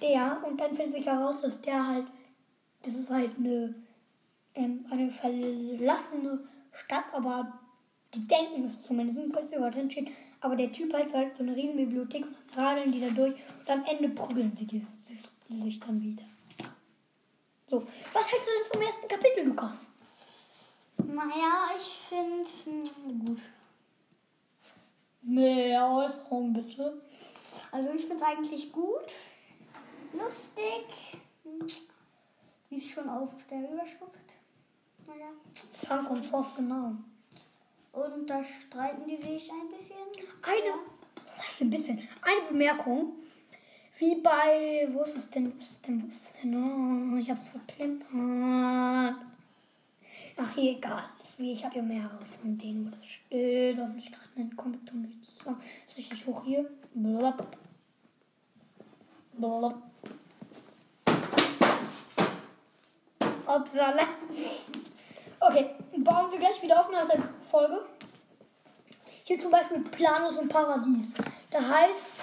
Der, 0.00 0.42
und 0.46 0.60
dann 0.60 0.76
findet 0.76 0.92
sich 0.92 1.06
heraus, 1.06 1.40
dass 1.40 1.60
der 1.60 1.86
halt, 1.86 2.06
das 2.82 2.94
ist 2.94 3.10
halt 3.10 3.32
eine, 3.36 3.74
ähm, 4.54 4.86
eine 4.90 5.10
verlassene 5.10 6.40
Stadt, 6.72 7.04
aber 7.12 7.58
die 8.14 8.26
denken 8.26 8.64
es 8.64 8.80
zumindest, 8.82 9.34
weil 9.34 9.44
es 9.44 9.52
überall 9.52 9.72
drin 9.72 9.90
steht. 9.90 10.08
Aber 10.40 10.54
der 10.54 10.70
Typ 10.70 10.92
hat 10.94 11.12
halt 11.12 11.36
so 11.36 11.42
eine 11.42 11.54
riesen 11.54 11.76
Bibliothek 11.76 12.24
und 12.24 12.36
dann 12.54 12.64
radeln 12.64 12.92
die 12.92 13.00
da 13.00 13.08
durch 13.08 13.34
und 13.34 13.70
am 13.70 13.84
Ende 13.84 14.08
prügeln 14.10 14.52
sie 14.56 14.66
die 14.66 14.86
sich 15.50 15.80
dann 15.80 16.00
wieder. 16.00 16.22
So, 17.66 17.86
was 18.12 18.32
hältst 18.32 18.48
du 18.48 18.52
denn 18.52 18.72
vom 18.72 18.82
ersten 18.82 19.08
Kapitel, 19.08 19.44
Lukas? 19.46 19.88
Naja, 21.14 21.70
ich 21.78 21.96
finde 22.06 22.42
es 22.42 22.64
gut. 23.04 23.40
Mehr 25.22 25.88
Äußerung 25.90 26.52
bitte. 26.52 27.00
Also 27.72 27.90
ich 27.90 28.02
finde 28.02 28.16
es 28.16 28.22
eigentlich 28.22 28.72
gut. 28.72 29.12
Lustig. 30.12 31.18
Hm. 31.44 31.66
Wie 32.68 32.76
es 32.76 32.90
schon 32.90 33.08
auf 33.08 33.30
der 33.50 33.70
Überschrift. 33.70 34.28
Naja. 35.06 35.30
Funk 35.72 36.10
und 36.10 36.28
Soft, 36.28 36.56
genau. 36.56 36.92
Und 37.92 38.26
da 38.26 38.44
streiten 38.44 39.06
die 39.06 39.16
sich 39.16 39.50
ein 39.50 39.68
bisschen. 39.68 40.28
Eine, 40.42 40.74
was 41.26 41.42
heißt 41.42 41.62
ein 41.62 41.70
bisschen? 41.70 42.06
Eine 42.20 42.48
Bemerkung. 42.50 43.14
Wie 43.98 44.16
bei, 44.16 44.86
wo 44.92 45.02
ist 45.02 45.16
es 45.16 45.30
denn, 45.30 45.54
wo 45.54 45.58
ist 45.58 45.70
es 45.70 45.82
denn, 45.82 46.02
wo 46.02 46.06
ist 46.06 46.22
es 46.22 46.40
denn? 46.40 47.14
Oh, 47.14 47.16
ich 47.16 47.30
hab's 47.30 47.48
verplempert. 47.48 49.16
Ach, 50.40 50.54
hier, 50.54 50.72
egal. 50.72 51.02
Wie, 51.38 51.50
ich 51.50 51.64
habe 51.64 51.76
ja 51.76 51.82
mehrere 51.82 52.24
von 52.40 52.56
denen, 52.56 52.86
wo 52.86 52.96
das 52.96 53.04
steht. 53.04 53.76
Da 53.76 53.88
will 53.88 53.98
ich 53.98 54.12
gerade 54.12 54.28
einen 54.36 54.56
Comic 54.56 54.94
nicht 54.94 55.24
zusammen. 55.24 55.60
Ist 55.84 55.96
richtig 55.96 56.26
hoch 56.26 56.44
hier. 56.44 56.70
Blub. 56.94 57.44
Blub. 59.32 59.74
Upsala. 63.46 64.02
Okay, 65.40 65.70
bauen 65.96 66.30
wir 66.30 66.38
gleich 66.38 66.62
wieder 66.62 66.80
auf 66.80 66.90
nach 66.92 67.08
der 67.08 67.20
Folge. 67.50 67.80
Hier 69.24 69.40
zum 69.40 69.50
Beispiel 69.50 69.80
Planus 69.80 70.38
und 70.38 70.48
Paradies. 70.48 71.14
Da 71.50 71.58
heißt 71.58 72.14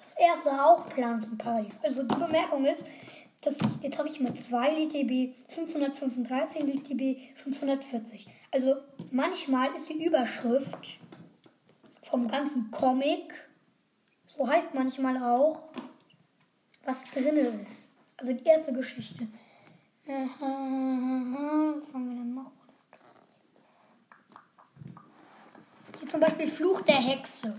das 0.00 0.14
erste 0.14 0.64
auch 0.64 0.88
Planus 0.88 1.28
und 1.28 1.36
Paradies. 1.36 1.78
Also 1.82 2.04
die 2.04 2.14
Bemerkung 2.14 2.64
ist, 2.64 2.84
dass 3.40 3.58
jetzt 3.80 3.98
habe 3.98 4.08
ich 4.08 4.20
mal 4.20 4.34
2 4.34 4.84
LTB 4.84 5.34
535 5.48 6.62
LTB 6.62 7.36
540. 7.36 8.26
Also 8.50 8.76
manchmal 9.10 9.74
ist 9.76 9.88
die 9.88 10.04
Überschrift 10.04 10.98
vom 12.02 12.28
ganzen 12.28 12.70
Comic, 12.70 13.32
so 14.26 14.46
heißt 14.46 14.74
manchmal 14.74 15.22
auch, 15.22 15.62
was 16.84 17.04
drin 17.12 17.36
ist. 17.36 17.90
Also 18.16 18.32
die 18.32 18.44
erste 18.44 18.72
Geschichte. 18.72 19.26
Was 20.06 20.40
haben 20.40 22.08
wir 22.08 22.16
denn 22.16 22.34
noch? 22.34 22.50
Hier 25.98 26.08
zum 26.08 26.20
Beispiel 26.20 26.48
Fluch 26.48 26.80
der 26.82 26.96
Hexe. 26.96 27.58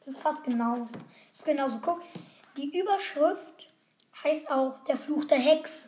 Das 0.00 0.08
ist 0.08 0.20
fast 0.20 0.44
genauso. 0.44 0.92
Das 0.92 1.38
ist 1.40 1.44
genauso. 1.44 1.78
Guck, 1.80 2.02
die 2.56 2.78
Überschrift 2.78 3.49
heißt 4.24 4.50
auch 4.50 4.78
der 4.84 4.96
Fluch 4.96 5.24
der 5.24 5.38
Hexe. 5.38 5.84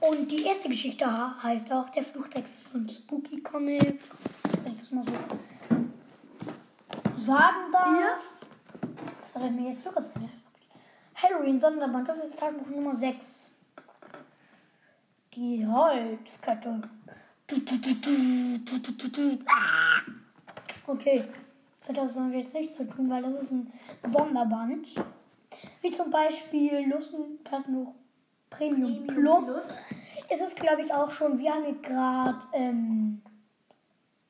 Und 0.00 0.28
die 0.30 0.44
erste 0.44 0.68
Geschichte 0.68 1.06
heißt 1.42 1.70
auch 1.72 1.88
der 1.90 2.04
Fluch 2.04 2.28
der 2.28 2.40
Hexe. 2.40 2.68
So 2.70 2.78
ein 2.78 2.90
spooky 2.90 3.40
Comic. 3.40 4.00
Wenn 4.64 4.72
ich 4.72 4.78
das 4.78 4.90
mal 4.90 5.04
so 5.06 5.12
sagen 7.16 7.72
darf. 7.72 8.22
Was 9.22 9.34
hat 9.36 9.42
er 9.42 9.50
mir 9.50 9.68
jetzt 9.68 9.84
wirklich 9.84 10.06
Halloween 11.14 11.58
Sonderband, 11.58 12.08
das 12.08 12.18
ist 12.18 12.38
Tagebuch 12.38 12.68
Nummer 12.68 12.94
6. 12.94 13.50
Die 15.34 15.64
Holzkette. 15.66 16.82
Okay, 20.86 21.24
das 21.78 21.88
hat 21.88 21.98
also 21.98 22.20
jetzt 22.26 22.54
nichts 22.54 22.76
zu 22.76 22.88
tun, 22.88 23.08
weil 23.08 23.22
das 23.22 23.34
ist 23.36 23.52
ein 23.52 23.72
Sonderband. 24.02 24.88
Wie 25.80 25.90
zum 25.90 26.10
Beispiel 26.10 26.88
Lustentagebuch 26.88 27.94
Premium, 28.50 29.06
Premium 29.06 29.06
Plus. 29.06 29.46
Plus. 29.46 29.66
Ist 30.30 30.42
es, 30.42 30.54
glaube 30.54 30.82
ich, 30.82 30.92
auch 30.92 31.10
schon. 31.10 31.38
Wir 31.38 31.54
haben 31.54 31.64
hier 31.64 31.80
gerade 31.80 32.38
ähm, 32.52 33.22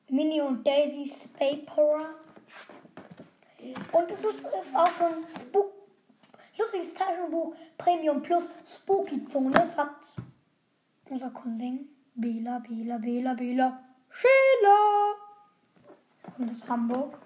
Minnie 0.09 0.41
und 0.41 0.65
Daisy's 0.65 1.27
Paper. 1.29 2.09
Und 3.91 4.11
es 4.11 4.23
ist, 4.23 4.45
ist 4.59 4.75
auch 4.75 4.91
schon 4.91 5.27
Spook 5.29 5.73
lustiges 6.57 6.93
Taschenbuch 6.93 7.55
Premium 7.77 8.21
Plus 8.21 8.51
Spooky 8.65 9.23
Zone. 9.23 9.51
Das 9.51 9.77
hat 9.77 9.95
unser 11.09 11.29
Cousin 11.29 11.89
Bela, 12.15 12.59
Bela, 12.59 12.97
Bela, 12.97 13.33
Bela, 13.33 13.79
Sheila. 14.09 15.15
Kommt 16.35 16.51
aus 16.51 16.69
Hamburg. 16.69 17.17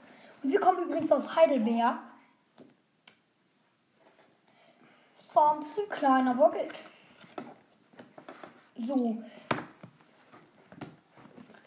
Und 0.43 0.51
wir 0.51 0.59
kommen 0.59 0.83
übrigens 0.83 1.11
aus 1.11 1.35
Heidelberg. 1.35 1.99
Ist 5.15 5.26
zwar 5.37 5.53
ein 5.53 5.59
bisschen 5.59 5.87
klein, 5.89 6.27
aber 6.27 6.51
geht. 6.51 6.73
So. 8.87 9.21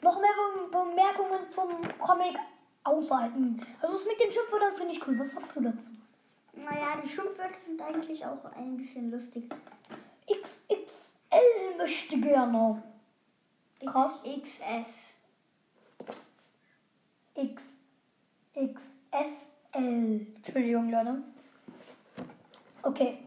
Noch 0.03 0.21
mehr 0.21 0.31
Bem- 0.35 0.71
Bemerkungen 0.73 1.49
zum 1.51 1.69
Comic 1.99 2.37
aushalten. 2.83 3.65
Also 3.81 3.97
das 3.97 4.07
mit 4.07 4.19
den 4.19 4.33
Schimpfwörtern 4.33 4.75
finde 4.77 4.93
ich 4.95 5.07
cool. 5.07 5.19
Was 5.21 5.33
sagst 5.35 5.55
du 5.55 5.61
dazu? 5.63 5.91
Naja, 6.55 7.01
die 7.03 7.09
Schimpfwörter 7.09 7.55
sind 7.65 7.81
eigentlich 7.81 8.27
auch 8.27 8.45
ein 8.57 8.77
bisschen 8.77 9.11
lustig. 9.13 9.49
XXL 10.29 11.77
möchte 11.79 12.19
gerne. 12.21 12.83
Krass. 13.87 14.15
XS. 14.25 14.89
X, 17.37 17.79
XSL. 18.57 20.27
Entschuldigung, 20.37 20.91
Leute. 20.91 21.23
Okay. 22.83 23.19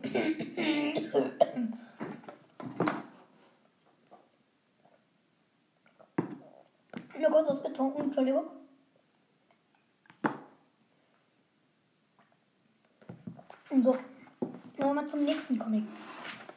Nur 7.20 7.30
kurz 7.30 7.48
was 7.48 7.64
getrunken, 7.64 8.02
Entschuldigung. 8.02 8.46
Und 13.70 13.84
so. 13.84 13.98
Dann 14.78 14.88
wir 14.88 14.94
mal 14.94 15.08
zum 15.08 15.24
nächsten 15.24 15.58
Comic. 15.58 15.84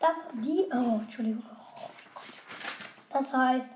Das, 0.01 0.27
die, 0.35 0.65
oh, 0.73 1.01
Entschuldigung. 1.03 1.43
Das 3.11 3.33
heißt, 3.33 3.73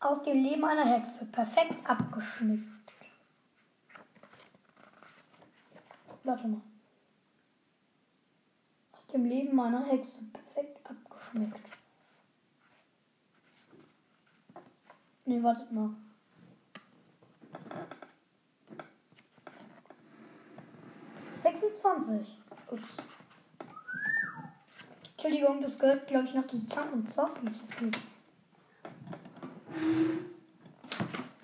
aus 0.00 0.22
dem 0.22 0.36
Leben 0.38 0.64
einer 0.64 0.84
Hexe. 0.84 1.26
Perfekt 1.26 1.74
abgeschmückt. 1.84 2.64
Warte 6.24 6.48
mal. 6.48 6.60
Dem 9.12 9.24
Leben 9.24 9.58
einer 9.58 9.84
Hexe. 9.84 10.20
Perfekt 10.32 10.78
abgeschmückt. 10.88 11.70
Nee, 15.24 15.42
wartet 15.42 15.72
mal. 15.72 15.90
Sechsundzwanzig. 21.36 22.38
Ups. 22.70 22.96
Entschuldigung, 25.12 25.60
das 25.62 25.78
gehört, 25.78 26.06
glaube 26.06 26.26
ich, 26.26 26.34
noch 26.34 26.46
zu 26.46 26.64
Zahn 26.66 26.92
und 26.92 27.08
Zoff, 27.08 27.30
wie 27.42 27.50
ich 27.50 27.62
es 27.62 27.76
sehe. 27.76 27.90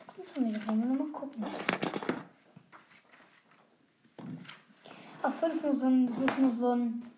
26, 0.09 0.68
wollen 0.68 0.83
wir 0.83 0.88
nochmal 0.88 1.09
gucken. 1.09 1.44
Achso, 5.23 5.47
das 5.47 5.56
ist 5.56 5.64
nur 5.64 5.75
so 5.75 5.87
ein, 5.87 6.06
das 6.06 6.18
ist 6.18 6.38
nur 6.38 6.52
so 6.52 6.71
ein 6.73 7.11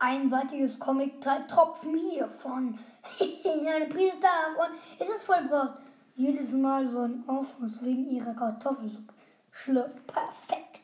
einseitiges 0.00 0.78
Comic, 0.78 1.20
drei 1.20 1.40
Tropfen 1.40 1.96
hiervon. 1.96 2.78
Eine 3.20 3.86
Prise 3.86 4.16
davon. 4.20 4.76
Es 4.98 5.08
ist 5.08 5.22
voll 5.22 5.42
brav. 5.48 5.74
Jedes 6.16 6.50
Mal 6.50 6.88
so 6.88 7.00
ein 7.00 7.24
Aufguss 7.26 7.82
wegen 7.82 8.10
ihrer 8.10 8.34
Kartoffelsuppe. 8.34 9.14
Schlürft 9.52 10.06
perfekt. 10.06 10.82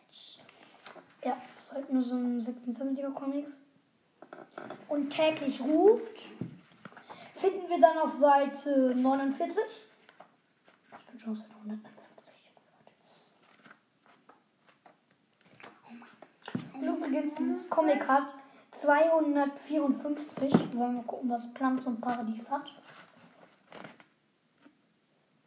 Ja, 1.23 1.37
das 1.55 1.65
ist 1.65 1.73
halt 1.73 1.93
nur 1.93 2.03
so 2.03 2.15
ein 2.15 2.41
26er 2.41 3.13
Comics. 3.13 3.61
Und 4.89 5.11
täglich 5.11 5.61
ruft. 5.61 6.23
Finden 7.35 7.69
wir 7.69 7.81
dann 7.81 7.99
auf 7.99 8.15
Seite 8.15 8.95
49. 8.95 9.59
Ich 10.99 11.07
bin 11.07 11.21
schon 11.21 11.33
auf 11.33 11.39
Seite 11.39 11.55
151. 11.65 11.97
Und 16.75 16.83
übrigens, 16.83 17.35
dieses 17.35 17.69
Comic 17.69 18.09
hat 18.09 18.36
254. 18.77 20.53
Wollen 20.75 20.97
wir 20.97 21.05
gucken, 21.05 21.31
was 21.31 21.53
Planz 21.55 21.87
und 21.87 22.01
Paradies 22.01 22.51
hat. 22.51 22.65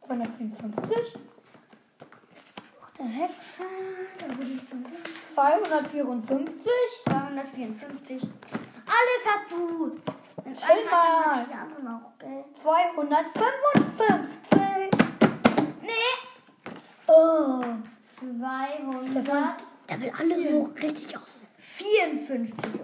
254. 0.06 1.18
Der 2.98 3.06
Hexe. 3.06 3.62
Da 4.18 4.26
wurde 4.36 4.50
ich 4.50 4.62
von 4.62 4.84
254. 5.34 6.72
254. 7.08 8.22
Alles 8.22 9.26
hat 9.26 9.42
du. 9.50 9.96
Chill 10.52 10.84
mal. 10.90 11.22
dann 11.22 11.36
hat 11.36 11.46
die 11.48 11.54
andere 11.54 11.94
auch, 11.94 12.18
gell? 12.18 12.44
255. 12.52 14.90
Nee. 15.82 15.88
Oh. 17.06 17.62
254. 18.18 19.70
Das 19.90 19.98
der 19.98 20.06
will 20.06 20.12
alles 20.20 20.44
so 20.44 20.62
richtig 20.80 21.18
aus. 21.18 21.44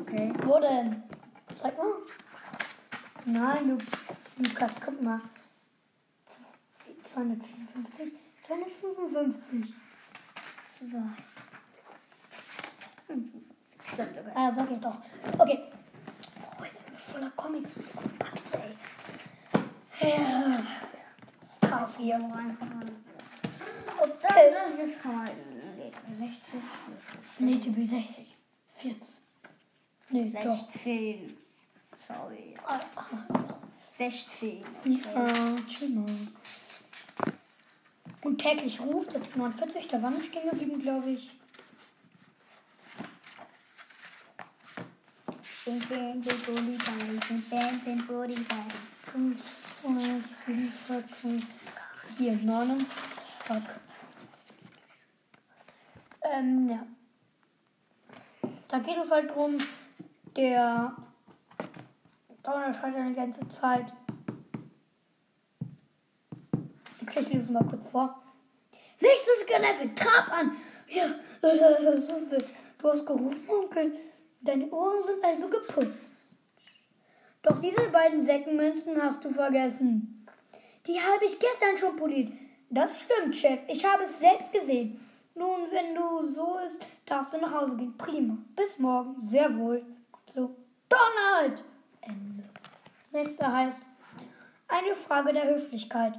okay. 0.00 0.32
Wo 0.42 0.58
denn? 0.58 1.04
Zeig 1.62 1.78
mal. 1.78 1.92
Nein, 3.24 3.68
du, 3.68 3.78
Lukas, 4.42 4.72
guck 4.84 5.00
mal. 5.00 5.20
254, 7.04 8.12
255. 8.42 9.74
Stimmt, 13.92 14.18
okay. 14.18 14.32
Ah, 14.34 14.52
sag 14.52 14.70
ich 14.72 14.80
doch. 14.80 14.98
Okay. 15.38 15.62
Oh, 16.42 16.64
jetzt 16.64 16.84
sind 16.84 16.92
wir 16.92 16.98
voller 16.98 17.30
Comics. 17.36 17.92
Gepackt, 17.92 18.52
ey. 20.00 20.10
Ja. 20.10 20.58
Chaos 21.68 21.96
hier. 21.98 22.18
Mal. 22.18 22.46
Und 22.48 24.12
das, 24.22 24.32
das, 24.32 24.76
das 24.76 25.02
kann 25.02 25.14
man. 25.14 25.55
60. 26.18 26.38
Nee, 27.38 27.56
die 27.56 27.70
bin 27.70 27.86
60. 27.86 28.36
40. 28.74 29.00
Nee, 30.10 30.32
doch. 30.42 30.70
16. 30.72 31.36
Sorry. 32.06 32.54
Ah, 32.66 32.80
ah, 32.94 33.58
16. 33.98 34.64
Ja, 34.84 35.56
chill 35.68 35.88
mal. 35.90 36.06
Und 38.22 38.38
täglich 38.38 38.80
ruft, 38.80 39.14
das 39.14 39.22
ist 39.22 39.36
49, 39.36 39.88
da 39.88 40.02
war 40.02 40.10
nicht 40.10 40.26
stehen 40.26 40.50
geblieben, 40.50 40.82
glaube 40.82 41.10
ich. 41.10 41.30
Bing, 45.64 45.80
Polizei. 45.80 46.92
Bing, 47.28 47.42
bing, 47.50 47.80
bing, 47.84 48.06
Polizei. 48.06 48.64
5, 49.12 49.42
2, 49.82 49.90
7, 50.46 50.72
14, 50.86 51.46
4, 52.18 52.36
9. 52.36 52.86
Fuck. 53.44 53.85
Ähm, 56.32 56.68
ja. 56.68 56.86
Da 58.68 58.78
geht 58.78 58.96
es 58.96 59.10
halt 59.10 59.34
drum, 59.34 59.58
der 60.36 60.96
Donner 62.42 62.74
schreit 62.74 62.96
eine 62.96 63.14
ganze 63.14 63.46
Zeit. 63.48 63.92
Okay, 67.02 67.20
ich 67.20 67.28
lese 67.28 67.44
es 67.44 67.50
mal 67.50 67.64
kurz 67.64 67.88
vor. 67.88 68.22
Nicht 69.00 69.24
so 69.24 69.32
viel 69.38 69.54
genervt, 69.54 69.98
trab 69.98 70.32
an! 70.32 70.56
Ja, 70.88 71.06
so 71.42 72.18
viel. 72.28 72.44
Du 72.78 72.88
hast 72.90 73.06
gerufen, 73.06 73.48
Onkel. 73.48 73.92
Deine 74.40 74.70
Ohren 74.70 75.02
sind 75.02 75.24
also 75.24 75.48
geputzt. 75.48 76.38
Doch 77.42 77.60
diese 77.60 77.88
beiden 77.90 78.24
Säckenmünzen 78.24 79.00
hast 79.02 79.24
du 79.24 79.30
vergessen. 79.32 80.26
Die 80.86 81.00
habe 81.00 81.24
ich 81.24 81.38
gestern 81.38 81.76
schon 81.76 81.96
poliert. 81.96 82.32
Das 82.70 83.00
stimmt, 83.00 83.36
Chef. 83.36 83.60
Ich 83.68 83.84
habe 83.84 84.04
es 84.04 84.18
selbst 84.18 84.52
gesehen. 84.52 85.00
Nun, 85.36 85.70
wenn 85.70 85.94
du 85.94 86.32
so 86.32 86.58
ist, 86.66 86.84
darfst 87.04 87.32
du 87.32 87.38
nach 87.38 87.52
Hause 87.52 87.76
gehen. 87.76 87.96
Prima. 87.98 88.36
Bis 88.56 88.78
morgen. 88.78 89.20
Sehr 89.20 89.56
wohl. 89.56 89.84
So. 90.32 90.56
Donald! 90.88 91.62
Ende. 92.00 92.44
Das 93.02 93.12
nächste 93.12 93.52
heißt 93.52 93.82
eine 94.68 94.94
Frage 94.94 95.32
der 95.32 95.54
Höflichkeit. 95.54 96.14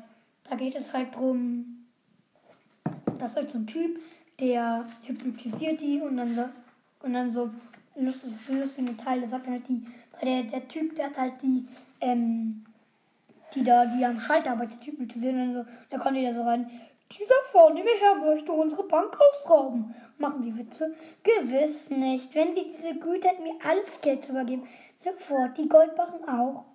Da 0.49 0.55
geht 0.55 0.75
es 0.75 0.93
halt 0.93 1.15
drum, 1.15 1.85
das 3.19 3.31
ist 3.31 3.37
halt 3.37 3.49
so 3.49 3.59
ein 3.59 3.67
Typ, 3.67 3.99
der 4.39 4.85
hypnotisiert 5.03 5.81
die 5.81 5.99
und 5.99 6.17
dann, 6.17 6.33
so- 6.33 6.49
und 7.03 7.13
dann 7.13 7.29
so 7.29 7.49
lustige, 7.95 8.59
lustige 8.61 8.95
Teile 8.95 9.27
sagt 9.27 9.47
dann 9.47 9.53
halt 9.53 9.67
die, 9.67 9.85
weil 10.13 10.43
der, 10.43 10.43
der 10.43 10.67
Typ, 10.67 10.95
der 10.95 11.07
hat 11.07 11.17
halt 11.17 11.41
die, 11.41 11.67
ähm, 12.01 12.65
die 13.53 13.63
da, 13.63 13.85
die 13.85 14.05
am 14.05 14.19
Schalter 14.19 14.51
arbeitet, 14.51 14.85
hypnotisieren 14.85 15.49
und 15.49 15.53
so, 15.53 15.65
da 15.89 15.97
kommt 15.97 16.17
die 16.17 16.23
da 16.23 16.33
so 16.33 16.43
rein. 16.43 16.69
Dieser 17.11 17.35
vornehme 17.51 17.89
Herr 17.99 18.15
möchte 18.15 18.51
unsere 18.51 18.83
Bank 18.83 19.17
ausrauben. 19.19 19.95
Machen 20.17 20.41
die 20.41 20.57
Witze? 20.57 20.93
Gewiss 21.23 21.89
nicht. 21.89 22.33
Wenn 22.35 22.53
sie 22.53 22.71
diese 22.75 22.95
Güte 22.95 23.29
hätten, 23.29 23.43
mir 23.43 23.55
alles 23.63 24.01
Geld 24.01 24.25
zu 24.25 24.31
übergeben. 24.31 24.67
Sofort, 24.99 25.57
die 25.57 25.69
Goldbarren 25.69 26.27
auch. 26.27 26.65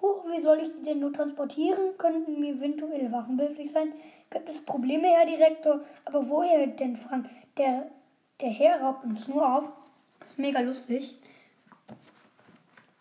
Huch, 0.00 0.24
wie 0.30 0.42
soll 0.42 0.60
ich 0.60 0.72
die 0.72 0.84
denn 0.84 1.00
nur 1.00 1.12
transportieren? 1.12 1.96
Könnten 1.98 2.40
mir 2.40 2.54
eventuell 2.54 3.10
Wachen 3.10 3.36
behilflich 3.36 3.72
sein? 3.72 3.92
Gibt 4.30 4.48
es 4.48 4.64
Probleme, 4.64 5.08
Herr 5.08 5.26
Direktor? 5.26 5.80
Aber 6.04 6.28
woher 6.28 6.66
denn, 6.66 6.96
Frank? 6.96 7.28
Der, 7.56 7.90
der 8.40 8.50
Herr 8.50 8.80
raubt 8.80 9.04
uns 9.04 9.28
nur 9.28 9.56
auf. 9.56 9.68
Das 10.20 10.30
ist 10.30 10.38
mega 10.38 10.60
lustig. 10.60 11.18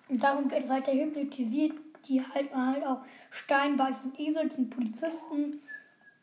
Und 0.10 0.22
darum 0.22 0.52
halt, 0.52 0.88
der 0.88 0.94
hypnotisiert 0.94 1.74
die 2.08 2.22
halt, 2.22 2.54
halt 2.54 2.86
auch 2.86 3.00
Steinbeiß 3.30 4.02
und 4.02 4.20
Esel 4.20 4.52
sind 4.52 4.70
Polizisten. 4.70 5.62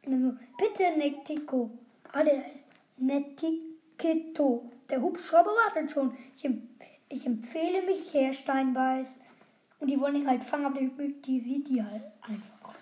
Dann 0.09 0.41
bitte 0.57 0.97
Nettico. 0.97 1.71
Ah, 2.13 2.23
der 2.23 2.45
heißt 2.45 2.67
Nettikito. 2.97 4.71
Der 4.89 5.03
Hubschrauber 5.03 5.51
wartet 5.51 5.91
schon. 5.91 6.17
Ich, 6.37 6.49
ich 7.11 7.27
empfehle 7.27 7.83
mich, 7.83 8.13
Herr 8.15 8.33
Steinbeiß. 8.33 9.21
Und 9.81 9.89
die 9.89 10.01
wollen 10.01 10.17
ihn 10.17 10.29
halt 10.29 10.43
fangen, 10.43 10.67
aber 10.67 10.77
der 10.77 10.85
hypnotisiert 10.85 11.69
die 11.69 11.83
halt 11.83 12.03
einfach. 12.23 12.75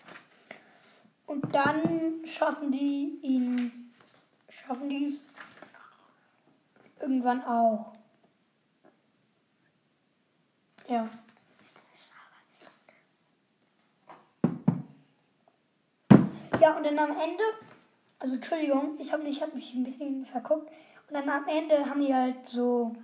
Und 1.27 1.53
dann 1.53 2.25
schaffen 2.25 2.71
die 2.71 3.19
ihn, 3.23 3.93
schaffen 4.49 4.89
die 4.89 5.07
es 5.07 5.25
irgendwann 7.01 7.43
auch. 7.43 7.93
Ja. 10.89 11.09
Ja, 16.67 16.77
und 16.77 16.85
dann 16.85 16.99
am 16.99 17.13
Ende, 17.13 17.45
also 18.19 18.35
Entschuldigung, 18.35 18.97
ich 18.99 19.13
habe 19.13 19.23
mich, 19.23 19.41
hab 19.41 19.55
mich 19.55 19.73
ein 19.73 19.85
bisschen 19.85 20.27
verguckt. 20.27 20.69
Und 21.09 21.15
dann 21.15 21.29
am 21.29 21.47
Ende 21.47 21.89
haben 21.89 22.05
die 22.05 22.13
halt 22.13 22.49
so 22.49 22.97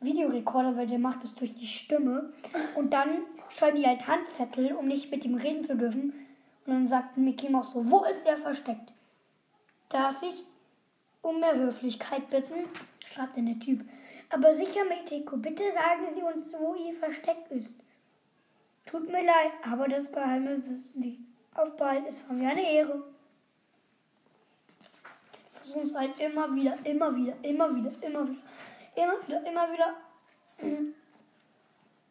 Videorekorder, 0.00 0.76
weil 0.76 0.88
der 0.88 0.98
macht 0.98 1.22
es 1.22 1.36
durch 1.36 1.54
die 1.54 1.68
Stimme. 1.68 2.32
Und 2.74 2.92
dann 2.92 3.26
schreiben 3.48 3.76
die 3.76 3.86
halt 3.86 4.08
Handzettel, 4.08 4.72
um 4.72 4.88
nicht 4.88 5.08
mit 5.12 5.24
ihm 5.24 5.36
reden 5.36 5.62
zu 5.62 5.76
dürfen. 5.76 6.26
Und 6.66 6.72
dann 6.72 6.88
sagt 6.88 7.16
Mickey 7.16 7.48
Mouse 7.48 7.74
so, 7.74 7.88
wo 7.88 8.02
ist 8.06 8.26
er 8.26 8.38
versteckt? 8.38 8.92
Darf 9.88 10.20
ich 10.24 10.44
um 11.22 11.38
mehr 11.38 11.54
Höflichkeit 11.54 12.28
bitten? 12.28 12.68
Schreibt 13.06 13.36
dann 13.36 13.46
der 13.46 13.60
Typ. 13.60 13.88
Aber 14.30 14.52
sicher, 14.52 14.84
Meteko, 14.84 15.36
bitte 15.36 15.62
sagen 15.72 16.08
Sie 16.16 16.22
uns, 16.22 16.52
wo 16.58 16.74
ihr 16.74 16.94
versteckt 16.94 17.52
ist. 17.52 17.84
Tut 18.84 19.06
mir 19.06 19.24
leid, 19.24 19.52
aber 19.62 19.86
das 19.86 20.10
Geheimnis 20.10 20.66
ist 20.66 20.96
nicht 20.96 21.29
aufbehalten. 21.54 22.06
Es 22.08 22.26
war 22.28 22.34
mir 22.34 22.48
eine 22.48 22.72
Ehre. 22.72 23.02
Versuchen 25.54 25.82
es 25.82 25.94
halt 25.94 26.18
immer 26.20 26.54
wieder, 26.54 26.76
immer 26.84 27.14
wieder, 27.14 27.34
immer 27.42 27.74
wieder, 27.74 27.90
immer 28.02 28.28
wieder, 28.28 28.42
immer 28.94 29.26
wieder, 29.26 29.46
immer 29.46 29.72
wieder, 29.72 29.96
mm, 30.62 30.94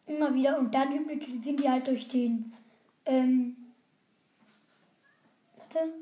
immer 0.06 0.34
wieder. 0.34 0.58
Und 0.58 0.74
dann 0.74 0.92
hypnotisieren 0.92 1.56
die 1.56 1.68
halt 1.68 1.86
durch 1.86 2.08
den, 2.08 2.52
ähm, 3.06 3.56
warte. 5.56 5.92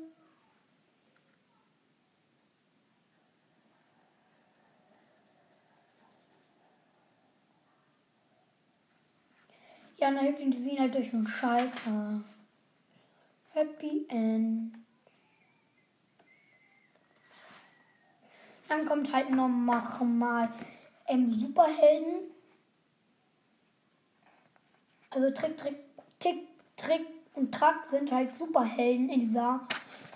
Ja, 9.97 10.07
und 10.09 10.15
dann 10.15 10.27
hypnotisieren 10.27 10.79
halt 10.79 10.95
durch 10.95 11.11
so 11.11 11.17
einen 11.17 11.27
Schalter. 11.27 12.21
Happy 13.59 14.05
End. 14.07 14.73
Dann 18.69 18.85
kommt 18.85 19.11
halt 19.11 19.31
noch 19.31 19.49
mal 19.49 20.49
ähm, 21.07 21.33
Superhelden. 21.33 22.31
Also 25.09 25.31
Trick, 25.31 25.57
Trick, 25.57 25.75
Tick, 26.19 26.47
Trick 26.77 27.05
und 27.33 27.53
Track 27.53 27.85
sind 27.85 28.09
halt 28.13 28.33
Superhelden 28.33 29.09
in 29.09 29.19
dieser, 29.19 29.67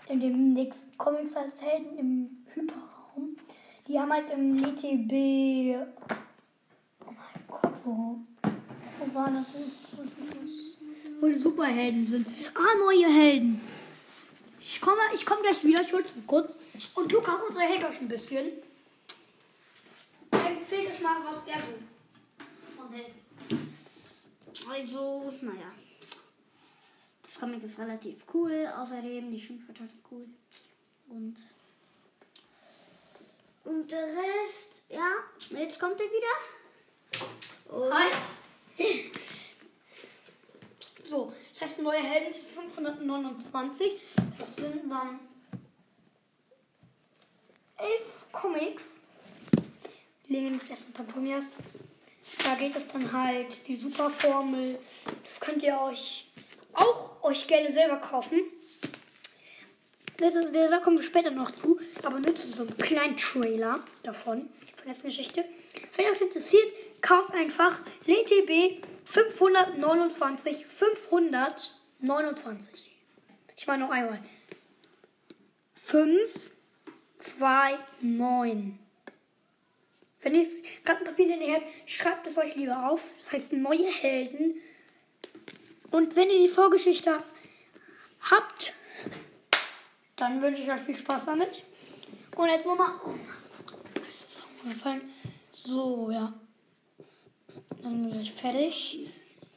in 0.08 0.22
dem 0.22 0.54
nächsten 0.54 0.98
Comics 0.98 1.36
heißt 1.36 1.64
Helden 1.64 1.98
im 1.98 2.46
Hyperraum. 2.54 3.36
Die 3.88 4.00
haben 4.00 4.14
halt 4.14 4.30
im 4.30 4.56
LTB. 4.56 5.86
Oh 7.06 7.12
mein 7.12 7.48
Gott, 7.50 7.74
wo, 7.84 8.20
wo 9.00 9.14
war 9.14 9.30
das? 9.32 9.54
Was 9.54 9.62
ist, 9.66 9.98
was 9.98 10.06
ist, 10.06 10.42
was 10.42 10.50
ist? 10.50 10.83
Wo 11.24 11.30
die 11.30 11.40
Superhelden 11.40 12.04
sind. 12.04 12.28
Ah, 12.54 12.76
neue 12.78 13.08
Helden. 13.08 13.62
Ich 14.60 14.82
komme 14.82 15.00
ich 15.14 15.26
komm 15.26 15.42
gleich 15.42 15.64
wieder, 15.64 15.82
ich 15.82 15.94
hol's 15.94 16.12
kurz. 16.28 16.58
Und 16.96 17.10
Lukas 17.14 17.42
unterhält 17.48 17.82
euch 17.82 18.02
ein 18.02 18.10
bisschen. 18.10 18.52
Empfehlt 20.32 20.92
euch 20.92 21.00
mal, 21.00 21.24
was 21.24 21.48
er 21.48 21.62
so 21.62 22.76
von 22.76 22.92
Helden. 22.92 23.74
Also, 24.70 25.34
naja. 25.44 25.72
Das 27.22 27.40
Comic 27.40 27.64
ist 27.64 27.80
relativ 27.80 28.26
cool. 28.34 28.68
Außerdem, 28.78 29.32
die 29.32 29.40
Schimpfwörter 29.40 29.86
sind 29.86 30.04
cool. 30.12 30.28
Und. 31.08 31.38
Und 33.64 33.90
der 33.90 34.08
Rest, 34.08 34.84
ja, 34.90 35.10
jetzt 35.58 35.80
kommt 35.80 36.02
er 36.02 36.08
wieder. 36.08 37.78
Und 37.78 37.94
Hi. 37.94 38.12
So, 41.14 41.32
das 41.52 41.62
heißt, 41.62 41.80
neue 41.84 42.00
Helden 42.00 42.32
ist 42.32 42.48
529. 42.48 44.02
Das 44.40 44.56
sind 44.56 44.90
dann 44.90 45.20
elf 47.78 48.26
Comics. 48.32 49.02
Lingen 50.28 50.58
des 50.58 50.70
letzten 50.70 50.92
Pantomias. 50.92 51.50
Da 52.44 52.56
geht 52.56 52.76
es 52.76 52.88
dann 52.88 53.12
halt 53.12 53.68
die 53.68 53.76
Superformel. 53.76 54.80
Das 55.24 55.40
könnt 55.40 55.62
ihr 55.62 55.80
euch 55.82 56.32
auch 56.74 57.24
euch 57.24 57.46
gerne 57.46 57.72
selber 57.72 57.98
kaufen. 57.98 58.42
Das 60.18 60.34
ist, 60.34 60.56
da 60.56 60.80
kommen 60.80 60.98
wir 60.98 61.04
später 61.04 61.30
noch 61.30 61.52
zu. 61.52 61.80
Aber 62.02 62.20
nur 62.20 62.36
zu 62.36 62.48
so 62.48 62.64
einem 62.64 62.76
kleinen 62.78 63.18
Trailer 63.18 63.84
davon, 64.02 64.50
von 64.78 64.92
der 64.92 64.96
Geschichte. 64.96 65.46
Wenn 65.96 66.08
euch 66.08 66.22
interessiert, 66.22 66.66
kauft 67.02 67.36
einfach 67.36 67.82
LTB 68.08 68.82
529 69.14 70.66
529. 70.66 72.92
Ich 73.56 73.68
mache 73.68 73.78
noch 73.78 73.92
einmal. 73.92 74.20
5, 75.84 76.50
2, 77.20 77.78
9. 78.02 78.80
Wenn 80.22 80.34
ihr 80.34 80.48
gerade 80.84 81.02
ein 81.02 81.06
Papier 81.06 81.32
in 81.32 81.40
der 81.40 81.54
Hand 81.54 81.64
schreibt 81.86 82.26
es 82.26 82.40
euch 82.40 82.56
lieber 82.56 82.90
auf. 82.90 83.04
Das 83.20 83.34
heißt 83.34 83.54
neue 83.54 83.86
Helden. 83.86 84.56
Und 85.92 86.16
wenn 86.16 86.32
ihr 86.32 86.40
die 86.40 86.50
Vorgeschichte 86.50 87.24
habt, 88.32 88.74
dann 90.16 90.42
wünsche 90.42 90.64
ich 90.64 90.72
euch 90.72 90.82
viel 90.82 90.98
Spaß 90.98 91.28
damit. 91.28 91.62
Und 92.36 92.50
jetzt 92.50 92.66
nochmal. 92.66 92.96
Das 94.10 94.24
ist 94.24 94.42
auch 94.42 94.64
gefallen. 94.68 95.14
So, 95.52 96.10
ja. 96.10 96.34
Dann 97.84 98.10
gleich 98.10 98.32
fertig. 98.32 99.00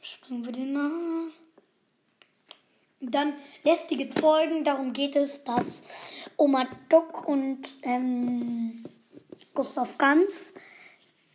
Springen 0.01 0.45
wir 0.45 0.51
den 0.51 0.73
mal. 0.73 0.91
Dann 2.99 3.33
lästige 3.63 4.09
Zeugen, 4.09 4.63
darum 4.63 4.91
geht 4.91 5.15
es, 5.15 5.43
dass 5.43 5.83
Oma 6.35 6.67
Duck 6.89 7.27
und 7.27 7.59
ähm, 7.83 8.83
Gustav 9.53 9.97
Ganz, 9.97 10.53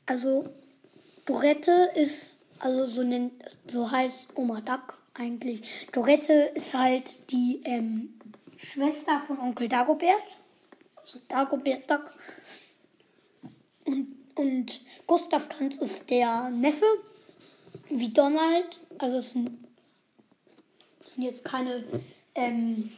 also 0.06 0.52
Dorette 1.24 1.90
ist, 1.94 2.36
also 2.58 2.86
so, 2.86 3.02
nennt, 3.04 3.32
so 3.68 3.90
heißt 3.90 4.36
Oma 4.36 4.60
Duck 4.60 4.98
eigentlich. 5.14 5.62
Dorette 5.92 6.52
ist 6.54 6.74
halt 6.74 7.30
die 7.30 7.60
ähm, 7.64 8.18
Schwester 8.56 9.20
von 9.20 9.38
Onkel 9.38 9.68
Dagobert, 9.68 10.36
also 10.96 11.20
Dagobert 11.28 11.88
Duck. 11.90 12.12
Und, 14.34 14.80
Gustav 15.06 15.48
Ganz 15.48 15.78
ist 15.78 16.08
der 16.10 16.50
Neffe, 16.50 16.86
wie 17.88 18.08
Donald, 18.08 18.80
also 18.98 19.18
es 19.18 19.32
sind 19.32 19.62
das 21.02 21.14
sind 21.14 21.24
jetzt 21.24 21.44
keine, 21.44 21.84
ähm, 22.34 22.92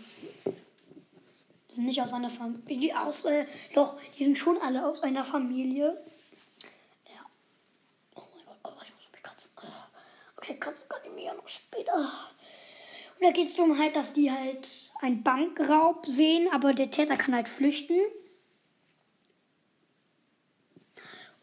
sind 1.68 1.86
nicht 1.86 2.00
aus 2.00 2.12
einer 2.12 2.30
Familie, 2.30 3.00
aus, 3.00 3.24
äh, 3.24 3.46
doch, 3.74 3.96
die 4.16 4.24
sind 4.24 4.38
schon 4.38 4.58
alle 4.58 4.86
aus 4.86 5.02
einer 5.02 5.24
Familie. 5.24 6.00
Ja. 7.06 7.26
Oh 8.14 8.22
mein 8.46 8.56
Gott, 8.62 8.74
oh, 8.78 8.82
ich 8.84 8.94
muss 8.94 9.10
mich 9.10 9.22
kratzen. 9.22 9.50
Okay, 10.36 10.56
kratzen 10.60 10.88
kann 10.88 11.00
ich 11.04 11.12
mir 11.12 11.24
ja 11.24 11.34
noch 11.34 11.48
später. 11.48 11.94
Und 11.94 13.22
da 13.22 13.30
geht 13.30 13.48
es 13.48 13.56
darum 13.56 13.78
halt, 13.78 13.96
dass 13.96 14.12
die 14.12 14.30
halt 14.30 14.92
einen 15.00 15.22
Bankraub 15.22 16.06
sehen, 16.06 16.48
aber 16.52 16.74
der 16.74 16.90
Täter 16.90 17.16
kann 17.16 17.34
halt 17.34 17.48
flüchten. 17.48 17.98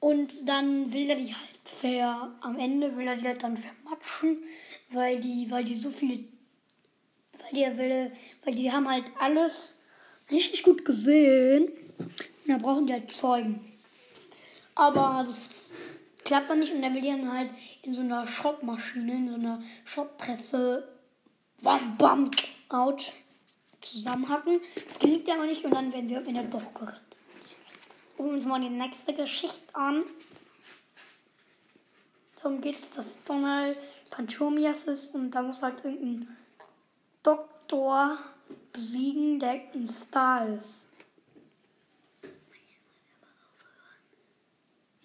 Und 0.01 0.49
dann 0.49 0.91
will 0.91 1.09
er 1.09 1.15
die 1.15 1.33
halt 1.33 1.59
ver, 1.63 2.35
am 2.41 2.59
Ende 2.59 2.97
will 2.97 3.07
er 3.07 3.15
die 3.15 3.27
halt 3.27 3.41
dann 3.43 3.55
vermatschen, 3.55 4.39
weil 4.89 5.21
die, 5.21 5.49
weil 5.49 5.63
die 5.63 5.75
so 5.75 5.89
viel 5.89 6.27
weil 7.39 7.51
die, 7.53 7.77
weil, 7.77 8.11
weil 8.43 8.55
die 8.55 8.71
haben 8.71 8.89
halt 8.89 9.05
alles 9.19 9.79
richtig 10.29 10.63
gut 10.63 10.85
gesehen. 10.85 11.69
Und 11.97 12.47
da 12.47 12.57
brauchen 12.57 12.87
die 12.87 12.93
halt 12.93 13.11
Zeugen. 13.11 13.59
Aber 14.75 15.23
das 15.25 15.73
klappt 16.23 16.49
dann 16.49 16.59
nicht 16.59 16.73
und 16.73 16.81
dann 16.81 16.93
will 16.93 17.01
die 17.01 17.09
dann 17.09 17.31
halt 17.31 17.51
in 17.83 17.93
so 17.93 18.01
einer 18.01 18.25
Schrottmaschine, 18.25 19.13
in 19.13 19.27
so 19.27 19.35
einer 19.35 19.61
Schrottpresse, 19.85 20.87
bam, 21.61 21.97
bam, 21.97 22.31
out, 22.69 23.13
zusammenhacken. 23.81 24.61
Das 24.87 24.97
gelingt 24.97 25.27
ja 25.27 25.35
noch 25.35 25.45
nicht 25.45 25.63
und 25.63 25.71
dann 25.71 25.93
werden 25.93 26.07
sie 26.07 26.17
am 26.17 26.25
Ende 26.25 26.45
doch 26.45 26.73
gerettet. 26.73 27.10
Gucken 28.21 28.35
wir 28.35 28.37
uns 28.37 28.47
mal 28.47 28.61
die 28.61 28.69
nächste 28.69 29.15
Geschichte 29.15 29.73
an. 29.73 30.03
Darum 32.35 32.61
geht 32.61 32.75
es, 32.75 32.91
dass 32.91 33.23
Donald 33.23 33.79
Panchomias 34.11 34.83
ist 34.83 35.15
und 35.15 35.31
da 35.31 35.41
muss 35.41 35.63
halt 35.63 35.83
irgendein 35.83 36.37
Doktor 37.23 38.19
besiegen, 38.71 39.39
der 39.39 39.63
ein 39.73 39.87
Star 39.87 40.47
ist. 40.49 40.87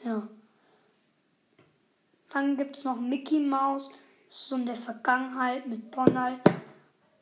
Ja. 0.04 0.28
Dann 2.34 2.58
gibt 2.58 2.76
es 2.76 2.84
noch 2.84 3.00
Mickey 3.00 3.40
Mouse, 3.40 3.90
so 4.28 4.56
in 4.56 4.66
der 4.66 4.76
Vergangenheit 4.76 5.66
mit 5.66 5.96
Donald. 5.96 6.42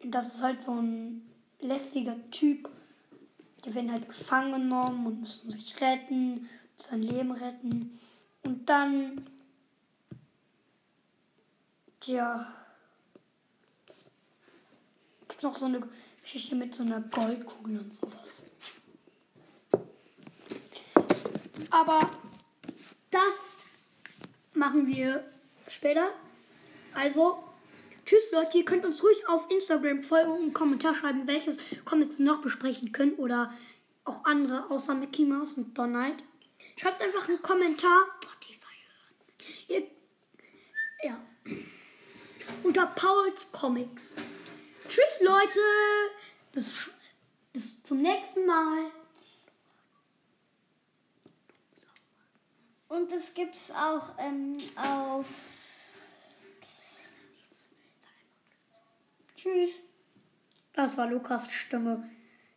Und 0.02 0.10
das 0.10 0.34
ist 0.34 0.42
halt 0.42 0.60
so 0.60 0.72
ein 0.72 1.30
lässiger 1.60 2.16
Typ. 2.32 2.68
Die 3.64 3.74
werden 3.74 3.90
halt 3.90 4.08
gefangen 4.08 4.52
genommen 4.52 5.06
und 5.06 5.20
müssen 5.20 5.50
sich 5.50 5.80
retten, 5.80 6.48
sein 6.76 7.02
Leben 7.02 7.32
retten. 7.32 7.98
Und 8.42 8.68
dann, 8.68 9.24
tja, 12.00 12.46
gibt 15.28 15.38
es 15.38 15.42
noch 15.42 15.56
so 15.56 15.66
eine 15.66 15.80
Geschichte 16.22 16.54
mit 16.54 16.74
so 16.74 16.82
einer 16.82 17.00
Goldkugel 17.00 17.80
und 17.80 17.92
sowas. 17.92 18.42
Aber 21.70 22.10
das 23.10 23.58
machen 24.52 24.86
wir 24.86 25.24
später. 25.66 26.08
Also, 26.94 27.42
tschüss 28.04 28.30
Leute, 28.32 28.58
ihr 28.58 28.64
könnt 28.64 28.84
uns 28.84 29.02
ruhig 29.02 29.28
auf 29.28 29.50
Instagram 29.50 30.02
folgen 30.02 30.30
und 30.30 30.42
einen 30.42 30.52
Kommentar 30.52 30.94
schreiben, 30.94 31.26
welches 31.26 31.58
Comics 31.84 32.18
noch 32.18 32.42
besprechen 32.42 32.92
können 32.92 33.14
oder 33.14 33.52
auch 34.04 34.24
andere 34.24 34.70
außer 34.70 34.94
Mickey 34.94 35.24
Mouse 35.24 35.54
und 35.54 35.76
Donald. 35.76 36.22
Schreibt 36.76 37.00
einfach 37.00 37.28
einen 37.28 37.40
Kommentar. 37.42 38.06
Ihr, 39.68 39.84
ja. 41.02 41.20
Unter 42.62 42.86
Pauls 42.86 43.50
Comics. 43.52 44.16
Tschüss 44.88 45.20
Leute. 45.20 45.60
Bis, 46.52 46.90
bis 47.52 47.82
zum 47.82 48.02
nächsten 48.02 48.46
Mal. 48.46 48.90
Und 52.88 53.10
das 53.10 53.34
gibt's 53.34 53.70
auch 53.70 54.12
ähm, 54.18 54.56
auf. 54.76 55.26
Tschüss. 59.44 59.72
Das 60.72 60.96
war 60.96 61.06
Lukas 61.06 61.52
Stimme. 61.52 62.08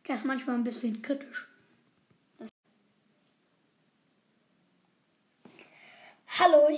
Der 0.08 0.16
ist 0.16 0.24
manchmal 0.24 0.56
ein 0.56 0.64
bisschen 0.64 1.02
kritisch. 1.02 1.50
Hallo, 6.40 6.70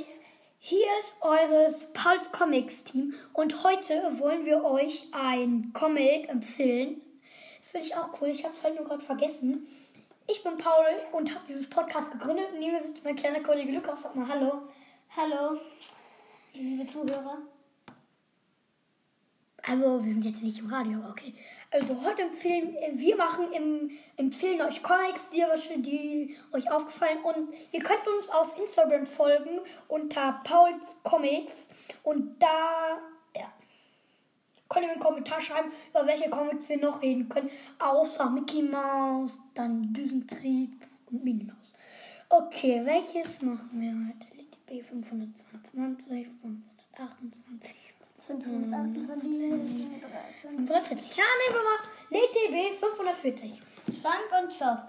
hier 0.58 0.88
ist 1.02 1.22
eures 1.22 1.94
Pauls 1.94 2.32
Comics 2.32 2.86
Team 2.86 3.14
und 3.34 3.64
heute 3.64 4.18
wollen 4.18 4.46
wir 4.46 4.64
euch 4.64 5.10
ein 5.12 5.74
Comic 5.74 6.28
empfehlen. 6.28 7.02
Das 7.60 7.70
finde 7.70 7.86
ich 7.86 7.96
auch 7.96 8.20
cool. 8.20 8.30
Ich 8.30 8.44
habe 8.44 8.56
es 8.56 8.64
halt 8.64 8.80
nur 8.80 8.88
gerade 8.88 9.04
vergessen. 9.06 9.68
Ich 10.26 10.42
bin 10.42 10.58
Paul 10.58 10.86
und 11.12 11.36
habe 11.36 11.46
dieses 11.48 11.70
Podcast 11.70 12.12
gegründet. 12.14 12.48
Neben 12.58 12.74
mir 12.74 12.82
sitzt 12.82 13.04
mein 13.04 13.16
kleiner 13.16 13.42
Kollege 13.42 13.74
Lukas. 13.74 14.02
Sag 14.02 14.16
mal 14.16 14.28
Hallo. 14.28 14.70
Hallo, 15.16 15.60
liebe 16.56 16.88
Zuhörer. 16.88 17.44
Also, 19.70 20.04
wir 20.04 20.12
sind 20.12 20.26
jetzt 20.26 20.42
nicht 20.42 20.58
im 20.58 20.66
Radio, 20.66 20.98
aber 20.98 21.12
okay. 21.12 21.36
Also, 21.70 21.96
heute 22.04 22.24
empfehlen 22.24 22.76
wir 22.96 23.16
machen 23.16 23.52
im, 23.52 23.92
empfehlen 24.18 24.60
euch 24.64 24.82
Comics, 24.82 25.30
die, 25.30 25.46
die 25.84 26.36
euch 26.52 26.72
aufgefallen 26.72 27.20
und 27.22 27.54
ihr 27.72 27.80
könnt 27.80 28.08
uns 28.18 28.30
auf 28.30 28.58
Instagram 28.58 29.06
folgen 29.06 29.60
unter 29.88 30.42
Pauls 30.44 31.00
Comics 31.04 31.70
und 32.02 32.42
da 32.42 32.98
ja, 33.36 33.54
könnt 34.70 34.88
ihr 34.88 34.92
einen 34.92 35.00
Kommentar 35.00 35.40
schreiben, 35.40 35.72
über 35.92 36.08
welche 36.08 36.32
Comics 36.32 36.68
wir 36.68 36.80
noch 36.80 37.04
reden 37.04 37.30
können, 37.30 37.52
außer 37.78 38.28
Mickey 38.32 38.64
Mouse, 38.64 39.40
dann 39.54 39.94
Düsentrieb 39.94 40.84
und 41.12 41.24
Minnie 41.24 41.44
Mouse. 41.44 41.76
Okay, 42.30 42.82
welches 42.86 43.44
machen 43.44 43.70
wir 43.74 43.92
heute? 43.92 44.40
B 44.66 44.82
522, 44.82 46.28
528. 46.42 47.89
528, 48.30 49.90
540. 50.42 51.18
Ja, 51.18 51.24
nehmen 51.40 51.56
wir 51.56 51.64
mal 51.66 51.80
LTB 52.12 52.78
540. 52.78 53.60
Frank 54.04 54.30
und 54.44 54.54
Zoff. 54.54 54.80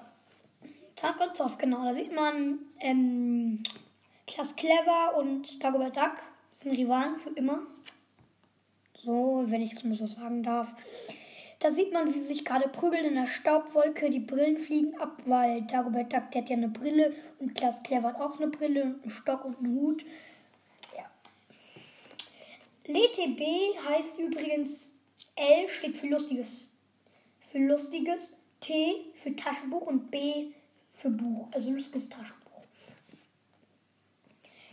Zack 0.94 1.18
und 1.26 1.34
Zoff, 1.34 1.56
genau. 1.56 1.84
Da 1.84 1.94
sieht 1.94 2.14
man 2.14 2.58
ähm, 2.80 3.62
Klaus 4.26 4.54
Clever 4.56 5.16
und 5.16 5.64
Dagobert 5.64 5.96
Duck. 5.96 6.16
Das 6.50 6.60
sind 6.60 6.76
Rivalen 6.76 7.16
für 7.16 7.30
immer. 7.30 7.60
So, 9.02 9.44
wenn 9.46 9.62
ich 9.62 9.72
das 9.74 9.84
mal 9.84 9.94
so 9.94 10.04
sagen 10.04 10.42
darf. 10.42 10.68
Da 11.60 11.70
sieht 11.70 11.94
man, 11.94 12.08
wie 12.08 12.20
sie 12.20 12.34
sich 12.34 12.44
gerade 12.44 12.68
prügeln 12.68 13.06
in 13.06 13.14
der 13.14 13.26
Staubwolke. 13.26 14.10
Die 14.10 14.20
Brillen 14.20 14.58
fliegen 14.58 15.00
ab, 15.00 15.16
weil 15.24 15.62
Dagobert 15.62 16.12
Duck, 16.12 16.30
der 16.32 16.42
hat 16.42 16.50
ja 16.50 16.56
eine 16.56 16.68
Brille 16.68 17.14
und 17.38 17.54
Klaus 17.54 17.82
Clever 17.82 18.08
hat 18.08 18.20
auch 18.20 18.38
eine 18.38 18.48
Brille 18.48 18.82
und 18.82 19.02
einen 19.02 19.10
Stock 19.10 19.46
und 19.46 19.56
einen 19.58 19.74
Hut. 19.74 20.04
LTB 22.84 23.78
heißt 23.88 24.18
übrigens 24.18 24.94
L 25.36 25.68
steht 25.68 25.96
für 25.96 26.08
lustiges, 26.08 26.70
für 27.50 27.58
lustiges, 27.58 28.36
T 28.60 29.12
für 29.14 29.34
Taschenbuch 29.36 29.86
und 29.86 30.10
B 30.10 30.52
für 30.94 31.10
Buch, 31.10 31.48
also 31.52 31.70
lustiges 31.70 32.08
Taschenbuch. 32.08 32.36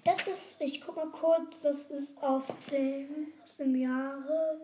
Das 0.04 0.26
ist, 0.26 0.62
ich 0.62 0.82
guck 0.82 0.96
mal 0.96 1.12
kurz, 1.12 1.62
das 1.62 1.90
ist 1.92 2.22
aus 2.24 2.48
dem, 2.72 3.34
aus 3.44 3.58
dem 3.58 3.76
Jahre 3.76 4.62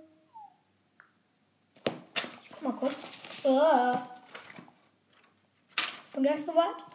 mal 2.63 2.73
kurz. 2.73 2.95
Äh. 3.43 3.97
Und 6.15 6.23
gleich 6.23 6.43
soweit? 6.43 6.92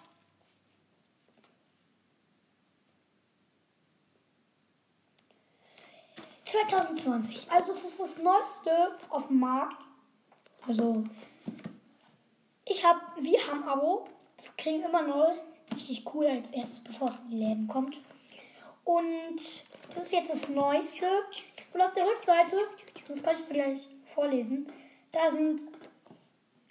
...2020. 6.48 7.50
Also 7.50 7.72
es 7.72 7.84
ist 7.84 8.00
das 8.00 8.18
Neueste 8.22 8.70
auf 9.10 9.28
dem 9.28 9.40
Markt. 9.40 9.76
Also... 10.66 11.04
Ich 12.64 12.84
habe... 12.84 13.00
Wir 13.20 13.38
haben 13.46 13.64
Abo. 13.64 14.08
Kriegen 14.56 14.82
immer 14.82 15.02
neu. 15.02 15.28
Richtig 15.74 16.04
cool 16.14 16.26
als 16.26 16.50
erstes, 16.50 16.80
bevor 16.80 17.08
es 17.08 17.16
in 17.18 17.30
die 17.30 17.36
Läden 17.36 17.68
kommt. 17.68 17.98
Und 18.84 19.40
das 19.94 20.04
ist 20.04 20.12
jetzt 20.12 20.30
das 20.30 20.48
Neueste. 20.48 21.06
Und 21.72 21.80
auf 21.82 21.92
der 21.92 22.06
Rückseite, 22.06 22.56
das 23.06 23.22
kann 23.22 23.36
ich 23.36 23.48
mir 23.48 23.54
gleich 23.54 23.88
vorlesen, 24.14 24.66
da 25.12 25.30
sind 25.30 25.60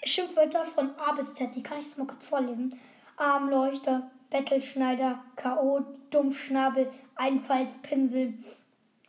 Schimpfwörter 0.04 0.66
von 0.66 0.96
A 0.98 1.14
bis 1.14 1.34
Z. 1.36 1.54
Die 1.56 1.64
kann 1.64 1.80
ich 1.80 1.86
jetzt 1.86 1.98
mal 1.98 2.08
kurz 2.08 2.26
vorlesen. 2.26 2.80
Armleuchter, 3.18 4.10
Bettelschneider, 4.30 5.24
K.O., 5.36 5.82
Dumpfschnabel, 6.10 6.92
Einfallspinsel, 7.16 8.34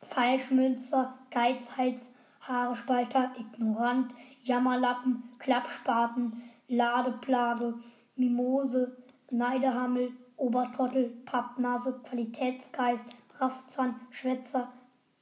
Falschmünzer, 0.09 1.18
Geizhals, 1.31 2.14
Haarespalter, 2.40 3.33
Ignorant, 3.38 4.12
Jammerlappen, 4.42 5.23
Klappspaten, 5.38 6.42
Ladeplage, 6.68 7.75
Mimose, 8.16 8.97
Neidehammel, 9.31 10.12
Obertrottel, 10.37 11.11
Pappnase, 11.25 12.01
Qualitätsgeist, 12.09 13.09
Raffzahn, 13.38 14.01
Schwätzer, 14.11 14.73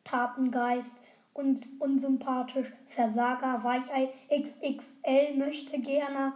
Tatengeist, 0.04 1.00
und 1.36 1.60
unsympathisch, 1.80 2.72
Versager, 2.88 3.62
Weichei, 3.62 4.10
XXL 4.30 5.36
möchte 5.36 5.78
gerne, 5.78 6.32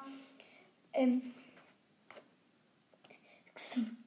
ähm, 0.93 1.35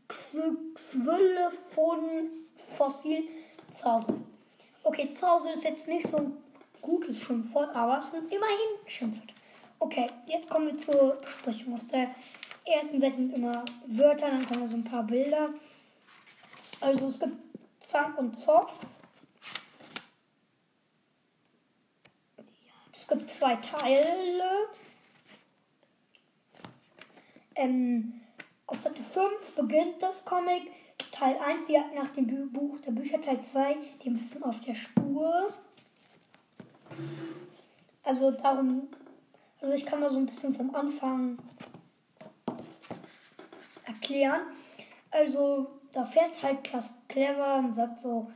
Xwille 0.08 1.52
von 1.74 2.30
Fossil, 2.56 3.24
Zause. 3.72 4.22
Okay, 4.84 5.10
Zause 5.12 5.52
ist 5.52 5.64
jetzt 5.64 5.88
nicht 5.88 6.08
so 6.08 6.18
ein 6.18 6.38
gutes 6.82 7.22
Schimpfwort, 7.22 7.74
aber 7.74 8.00
es 8.00 8.12
sind 8.12 8.32
immerhin 8.32 8.58
Schimpfwort. 8.86 9.34
Okay, 9.80 10.10
jetzt 10.28 10.50
kommen 10.50 10.68
wir 10.68 10.78
zur 10.78 11.16
Besprechung. 11.22 11.76
Auf 11.76 11.88
der 11.92 12.14
ersten 12.66 13.00
Seite 13.00 13.16
sind 13.16 13.34
immer 13.34 13.64
Wörter, 13.88 14.30
dann 14.30 14.46
kommen 14.46 14.68
so 14.68 14.76
ein 14.76 14.84
paar 14.84 15.04
Bilder. 15.04 15.50
Also 16.82 17.08
es 17.08 17.20
gibt 17.20 17.38
Zank 17.80 18.18
und 18.18 18.36
Zopf. 18.36 18.74
Es 23.00 23.08
gibt 23.08 23.32
zwei 23.32 23.56
Teile. 23.58 24.70
Ähm, 27.56 28.22
auf 28.68 28.82
Seite 28.82 29.04
5 29.04 29.56
beginnt 29.56 30.02
das 30.02 30.26
Comic. 30.26 30.72
Teil 31.14 31.38
1, 31.38 31.68
die 31.68 31.80
nach 31.96 32.10
dem 32.10 32.52
Buch 32.52 32.80
der 32.80 32.92
Bücher, 32.92 33.22
Teil 33.22 33.40
2, 33.40 33.78
dem 34.04 34.20
Wissen 34.20 34.42
auf 34.42 34.60
der 34.62 34.74
Spur. 34.74 35.54
Also 38.04 38.32
darum, 38.32 38.88
also 39.62 39.74
ich 39.76 39.86
kann 39.86 40.00
mal 40.00 40.12
so 40.12 40.18
ein 40.18 40.26
bisschen 40.26 40.56
vom 40.56 40.74
Anfang 40.74 41.38
erklären. 43.86 44.42
Also 45.12 45.68
da 45.92 46.04
fährt 46.04 46.42
halt 46.42 46.64
Klaas 46.64 46.92
Clever 47.08 47.58
und 47.60 47.74
sagt 47.74 48.00
so, 48.00 48.32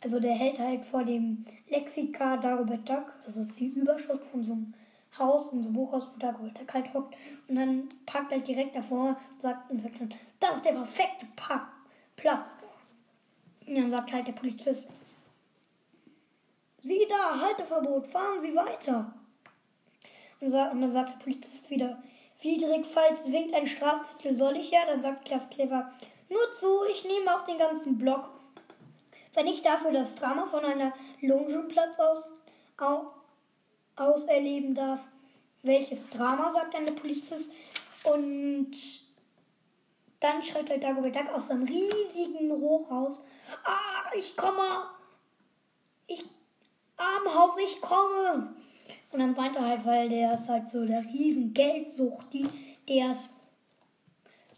also 0.00 0.20
der 0.20 0.34
hält 0.34 0.60
halt 0.60 0.84
vor 0.84 1.04
dem 1.04 1.44
Lexika 1.68 2.36
Dagobert 2.36 2.88
Duck, 2.88 3.12
das 3.26 3.36
ist 3.36 3.58
die 3.58 3.66
Überschrift 3.66 4.24
von 4.26 4.44
so 4.44 4.52
einem 4.52 4.74
Haus, 5.18 5.52
in 5.52 5.60
so 5.60 5.68
einem 5.68 5.76
Buchhaus, 5.76 6.08
wo 6.14 6.18
Dagobert 6.20 6.60
Duck 6.60 6.72
halt 6.72 6.94
hockt. 6.94 7.16
Und 7.48 7.56
dann 7.56 7.88
packt 8.06 8.30
halt 8.30 8.46
direkt 8.46 8.76
davor 8.76 9.18
und 9.32 9.42
sagt, 9.42 9.68
und 9.72 9.78
sagt 9.78 10.00
dann, 10.00 10.08
das 10.38 10.58
ist 10.58 10.64
der 10.64 10.72
perfekte 10.72 11.26
Park 11.34 11.79
Platz. 12.20 12.56
Und 13.66 13.74
dann 13.76 13.90
sagt 13.90 14.12
halt 14.12 14.26
der 14.26 14.32
Polizist, 14.32 14.88
Sie 16.82 17.06
da, 17.08 17.40
Halteverbot, 17.40 18.06
fahren 18.06 18.40
Sie 18.40 18.54
weiter. 18.54 19.12
Und, 20.40 20.52
dann 20.52 20.92
sagt 20.92 21.10
der 21.10 21.24
Polizist 21.24 21.68
wieder, 21.68 22.02
widrig, 22.40 22.86
falls 22.86 23.30
winkt 23.30 23.54
ein 23.54 23.66
Strafzettel, 23.66 24.34
soll 24.34 24.56
ich 24.56 24.70
ja? 24.70 24.86
Dann 24.86 25.02
sagt 25.02 25.26
Klaas 25.26 25.50
Clever, 25.50 25.92
nur 26.28 26.52
zu, 26.52 26.66
ich 26.90 27.04
nehme 27.04 27.34
auch 27.34 27.44
den 27.44 27.58
ganzen 27.58 27.98
Block. 27.98 28.30
Wenn 29.34 29.46
ich 29.46 29.62
dafür 29.62 29.92
das 29.92 30.14
Drama 30.14 30.46
von 30.46 30.64
einer 30.64 30.92
Longenplatz 31.20 31.98
aus, 31.98 32.32
au, 32.78 33.12
auserleben 33.96 34.74
darf. 34.74 35.00
Welches 35.62 36.08
Drama, 36.08 36.50
sagt 36.50 36.72
dann 36.74 36.86
der 36.86 36.92
Polizist. 36.92 37.52
Und 38.04 38.72
dann 40.20 40.42
schreit 40.42 40.70
halt 40.70 40.84
Dagobert 40.84 41.16
Duck 41.16 41.34
aus 41.34 41.48
seinem 41.48 41.64
riesigen 41.64 42.50
Hochhaus. 42.52 43.22
Ah, 43.64 44.10
ich 44.16 44.36
komme! 44.36 44.90
Ich, 46.06 46.24
Armhaus, 46.96 47.56
ich 47.58 47.80
komme! 47.80 48.54
Und 49.12 49.18
dann 49.18 49.36
weint 49.36 49.56
er 49.56 49.66
halt, 49.66 49.84
weil 49.84 50.08
der 50.08 50.34
ist 50.34 50.48
halt 50.48 50.68
so 50.68 50.84
der 50.84 51.02
riesen 51.04 51.52
Geldsucht, 51.52 52.26
der 52.88 53.10
ist 53.12 53.30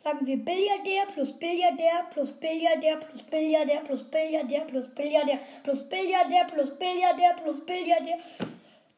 sagen 0.03 0.27
wir 0.27 0.37
Billiardär 0.37 1.07
plus 1.15 1.33
Billiardär 1.33 2.07
plus 2.11 2.33
Billiardär 2.33 2.97
plus 2.97 3.23
Billiardär 3.23 3.81
plus 3.81 4.03
Billiardär 4.03 4.65
plus 4.67 4.89
Billiardär 4.89 5.39
plus 5.63 5.89
Billiardär 5.89 6.45
plus 6.53 6.71
Billiardär 6.79 7.35
plus 7.43 7.65
Billiardär. 7.65 8.19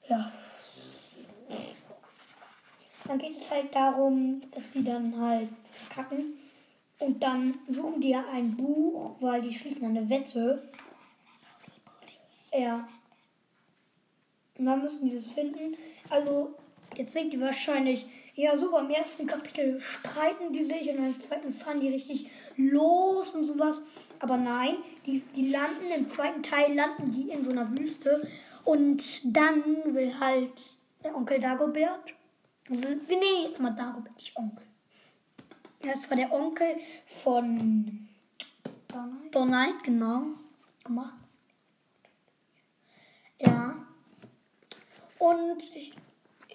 Ja. 0.09 0.33
Dann 3.07 3.19
geht 3.19 3.39
es 3.39 3.51
halt 3.51 3.75
darum, 3.75 4.43
dass 4.51 4.73
sie 4.73 4.83
dann 4.83 5.15
halt 5.21 5.51
verkacken. 5.71 6.39
Und 7.05 7.23
dann 7.23 7.59
suchen 7.69 8.01
die 8.01 8.11
ja 8.11 8.25
ein 8.33 8.57
Buch, 8.57 9.17
weil 9.21 9.43
die 9.43 9.53
schließen 9.53 9.87
eine 9.87 10.09
Wette. 10.09 10.71
Ja. 12.51 12.89
Und 14.57 14.65
dann 14.65 14.81
müssen 14.81 15.11
die 15.11 15.15
das 15.15 15.27
finden. 15.27 15.77
Also, 16.09 16.55
jetzt 16.97 17.15
denkt 17.15 17.35
die 17.35 17.41
wahrscheinlich, 17.41 18.07
ja, 18.35 18.57
super. 18.57 18.81
Im 18.81 18.91
ersten 18.91 19.27
Kapitel 19.27 19.79
streiten 19.81 20.51
die 20.53 20.65
sich 20.65 20.89
und 20.89 20.97
im 20.97 21.21
zweiten 21.21 21.53
fahren 21.53 21.81
die 21.81 21.91
richtig 21.91 22.31
los 22.57 23.35
und 23.35 23.45
sowas. 23.45 23.83
Aber 24.19 24.39
nein, 24.39 24.77
die, 25.05 25.21
die 25.37 25.49
landen 25.49 25.91
im 25.95 26.09
zweiten 26.09 26.43
Teil, 26.43 26.75
landen 26.75 27.11
die 27.11 27.29
in 27.29 27.45
so 27.45 27.51
einer 27.51 27.71
Wüste. 27.77 28.27
Und 28.65 29.21
dann 29.37 29.63
will 29.95 30.19
halt 30.19 30.53
der 31.03 31.15
Onkel 31.15 31.39
Dagobert, 31.39 32.15
also 32.71 32.83
wir 32.83 33.19
nennen 33.19 33.43
jetzt 33.45 33.61
mal 33.61 33.73
Dagobert, 33.73 34.17
nicht 34.17 34.35
Onkel. 34.37 34.65
Das 35.85 36.09
war 36.09 36.17
der 36.17 36.33
Onkel 36.33 36.77
von 37.23 38.09
Donald, 39.31 39.85
genau, 39.85 40.23
gemacht. 40.83 41.15
Ja. 43.39 43.77
Und 45.19 45.63
ich, 45.75 45.93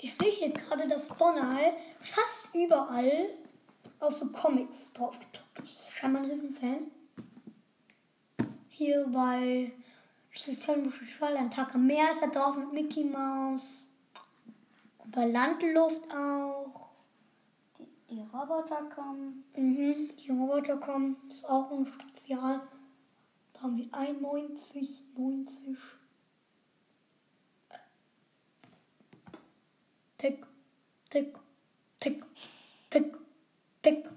ich 0.02 0.16
sehe 0.16 0.32
hier 0.32 0.50
gerade, 0.50 0.88
dass 0.88 1.16
Donald 1.18 1.76
fast 2.00 2.54
überall 2.56 3.30
auf 4.00 4.16
so 4.16 4.32
Comics 4.32 4.92
drauf 4.94 5.16
gedruckt 5.20 5.60
ist. 5.60 5.78
Das 5.78 5.90
ist 5.90 5.98
scheinbar 5.98 6.24
ein 6.24 6.30
Riesenfan. 6.32 6.92
Hier 8.70 9.06
bei 9.12 9.72
Fall 11.20 11.36
ein 11.36 11.52
Tag 11.52 11.76
am 11.76 11.86
Meer 11.86 12.12
ist 12.12 12.22
er 12.22 12.30
drauf 12.30 12.56
mit 12.56 12.72
Mickey 12.72 13.04
Mouse. 13.04 13.90
Und 15.00 15.12
bei 15.12 15.26
Landluft 15.26 16.10
auch. 16.16 16.89
Die, 18.10 18.22
Roboter 18.34 18.84
kommen. 18.94 19.44
Mhm, 19.56 20.10
die 20.18 20.32
Roboter 20.32 20.78
kommen. 20.78 21.18
Ist 21.30 21.48
auch 21.48 21.72
ein 21.72 21.86
Spezial. 21.86 22.62
Da 23.54 23.62
haben 23.62 23.78
wir 23.78 23.88
91, 23.92 25.04
90. 25.16 25.78
Tick, 30.18 30.46
tick, 31.10 31.36
tick, 32.00 32.26
tick, 32.90 33.16
tick, 33.82 34.10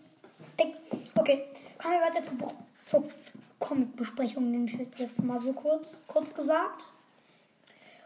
tick. 0.57 0.77
Okay, 1.15 1.45
kommen 1.79 1.95
wir 1.95 2.01
weiter 2.01 2.23
zur, 2.23 2.53
zur 2.87 3.11
Comic-Besprechung, 3.59 4.51
nenne 4.51 4.65
ich 4.65 4.75
jetzt, 4.75 4.99
jetzt 4.99 5.23
mal 5.23 5.41
so 5.41 5.53
kurz, 5.53 6.05
kurz 6.07 6.35
gesagt. 6.35 6.83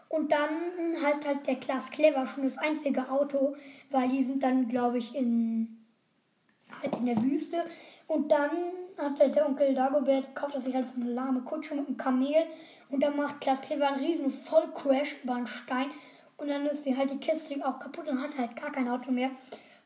Und 0.09 0.31
dann 0.31 1.03
halt 1.03 1.27
halt 1.27 1.46
der 1.46 1.57
Klaas 1.57 1.90
Clever 1.90 2.27
schon 2.27 2.44
das 2.44 2.59
einzige 2.59 3.11
Auto, 3.11 3.57
weil 3.90 4.09
die 4.11 4.22
sind 4.22 4.42
dann, 4.42 4.68
glaube 4.68 4.99
ich, 4.99 5.14
in 5.14 5.75
halt 6.83 6.96
in 6.96 7.07
der 7.07 7.22
Wüste. 7.22 7.64
Und 8.07 8.31
dann 8.31 8.50
hat 8.98 9.18
halt 9.18 9.35
der 9.35 9.46
Onkel 9.46 9.74
Dagobert, 9.74 10.35
kauft 10.35 10.55
er 10.55 10.61
sich 10.61 10.74
halt 10.74 10.87
so 10.87 11.00
eine 11.00 11.11
lahme 11.11 11.40
Kutsche 11.42 11.74
mit 11.74 11.87
einem 11.87 11.96
Kamel. 11.96 12.46
Und 12.88 13.02
dann 13.02 13.16
macht 13.16 13.40
Klaas 13.40 13.62
Clever 13.62 13.88
einen 13.88 14.05
riesen 14.05 14.31
Vollcrash 14.31 15.16
über 15.24 15.35
einen 15.35 15.46
Stein. 15.46 15.90
Und 16.37 16.48
dann 16.48 16.66
ist 16.66 16.85
die 16.85 16.96
halt 16.96 17.11
die 17.11 17.18
Kiste 17.18 17.66
auch 17.66 17.79
kaputt 17.79 18.09
und 18.09 18.22
hat 18.22 18.37
halt 18.37 18.55
gar 18.57 18.70
kein 18.70 18.88
Auto 18.88 19.11
mehr. 19.11 19.31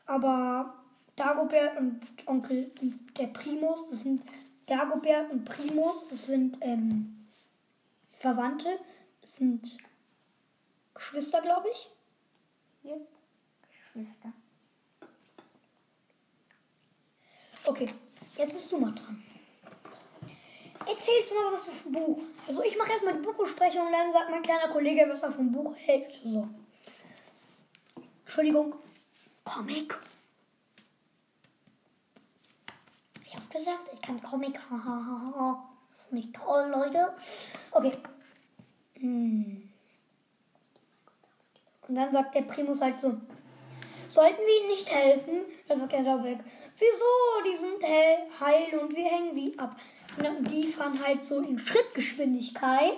Aber 0.05 0.73
Dagobert 1.15 1.77
und 1.77 2.01
Onkel 2.25 2.71
und 2.81 3.17
der 3.17 3.27
Primus, 3.27 3.89
das 3.89 4.03
sind 4.03 4.23
Dagobert 4.65 5.31
und 5.31 5.45
Primus, 5.45 6.09
das 6.09 6.25
sind 6.25 6.57
ähm, 6.61 7.27
Verwandte, 8.13 8.69
das 9.21 9.37
sind 9.37 9.77
Geschwister, 10.93 11.41
glaube 11.41 11.67
ich. 11.73 11.89
Hier. 12.83 13.01
Geschwister. 13.93 14.33
Okay, 17.65 17.87
jetzt 18.37 18.53
bist 18.53 18.71
du 18.71 18.79
mal 18.79 18.93
dran. 18.93 19.23
Erzählst 20.87 21.29
du 21.29 21.35
mal 21.35 21.53
was 21.53 21.65
vom 21.65 21.91
Buch. 21.91 22.19
Also 22.47 22.63
ich 22.63 22.77
mache 22.77 22.91
erstmal 22.91 23.13
die 23.13 23.21
Buchbesprechung 23.21 23.85
und 23.85 23.91
dann 23.91 24.11
sagt 24.11 24.31
mein 24.31 24.41
kleiner 24.41 24.69
Kollege, 24.69 25.05
was 25.07 25.21
er 25.21 25.31
vom 25.31 25.51
Buch 25.51 25.75
hält. 25.75 26.19
So. 26.23 26.47
Entschuldigung. 28.21 28.73
Comic. 29.43 29.97
Ich 33.25 33.35
hab's 33.35 33.49
geschafft. 33.49 33.91
Ich 33.93 34.01
kann 34.01 34.21
Comic. 34.21 34.59
Das 35.91 36.05
ist 36.05 36.13
nicht 36.13 36.33
toll, 36.33 36.69
Leute. 36.71 37.13
Okay. 37.71 37.93
Hm. 38.95 39.69
Und 41.87 41.95
dann 41.95 42.11
sagt 42.11 42.35
der 42.35 42.41
Primus 42.41 42.81
halt 42.81 42.99
so. 42.99 43.17
Sollten 44.07 44.41
wir 44.41 44.59
ihnen 44.59 44.69
nicht 44.69 44.89
helfen? 44.89 45.41
Dann 45.67 45.79
sagt 45.79 45.93
er 45.93 46.03
da 46.03 46.23
weg. 46.23 46.39
Wieso? 46.81 47.45
Die 47.45 47.57
sind 47.57 47.83
hell, 47.83 48.17
heil 48.39 48.79
und 48.79 48.95
wir 48.95 49.05
hängen 49.05 49.31
sie 49.31 49.53
ab. 49.57 49.79
Und 50.17 50.49
die 50.49 50.63
fahren 50.63 50.99
halt 50.99 51.23
so 51.23 51.39
in 51.39 51.59
Schrittgeschwindigkeit. 51.59 52.97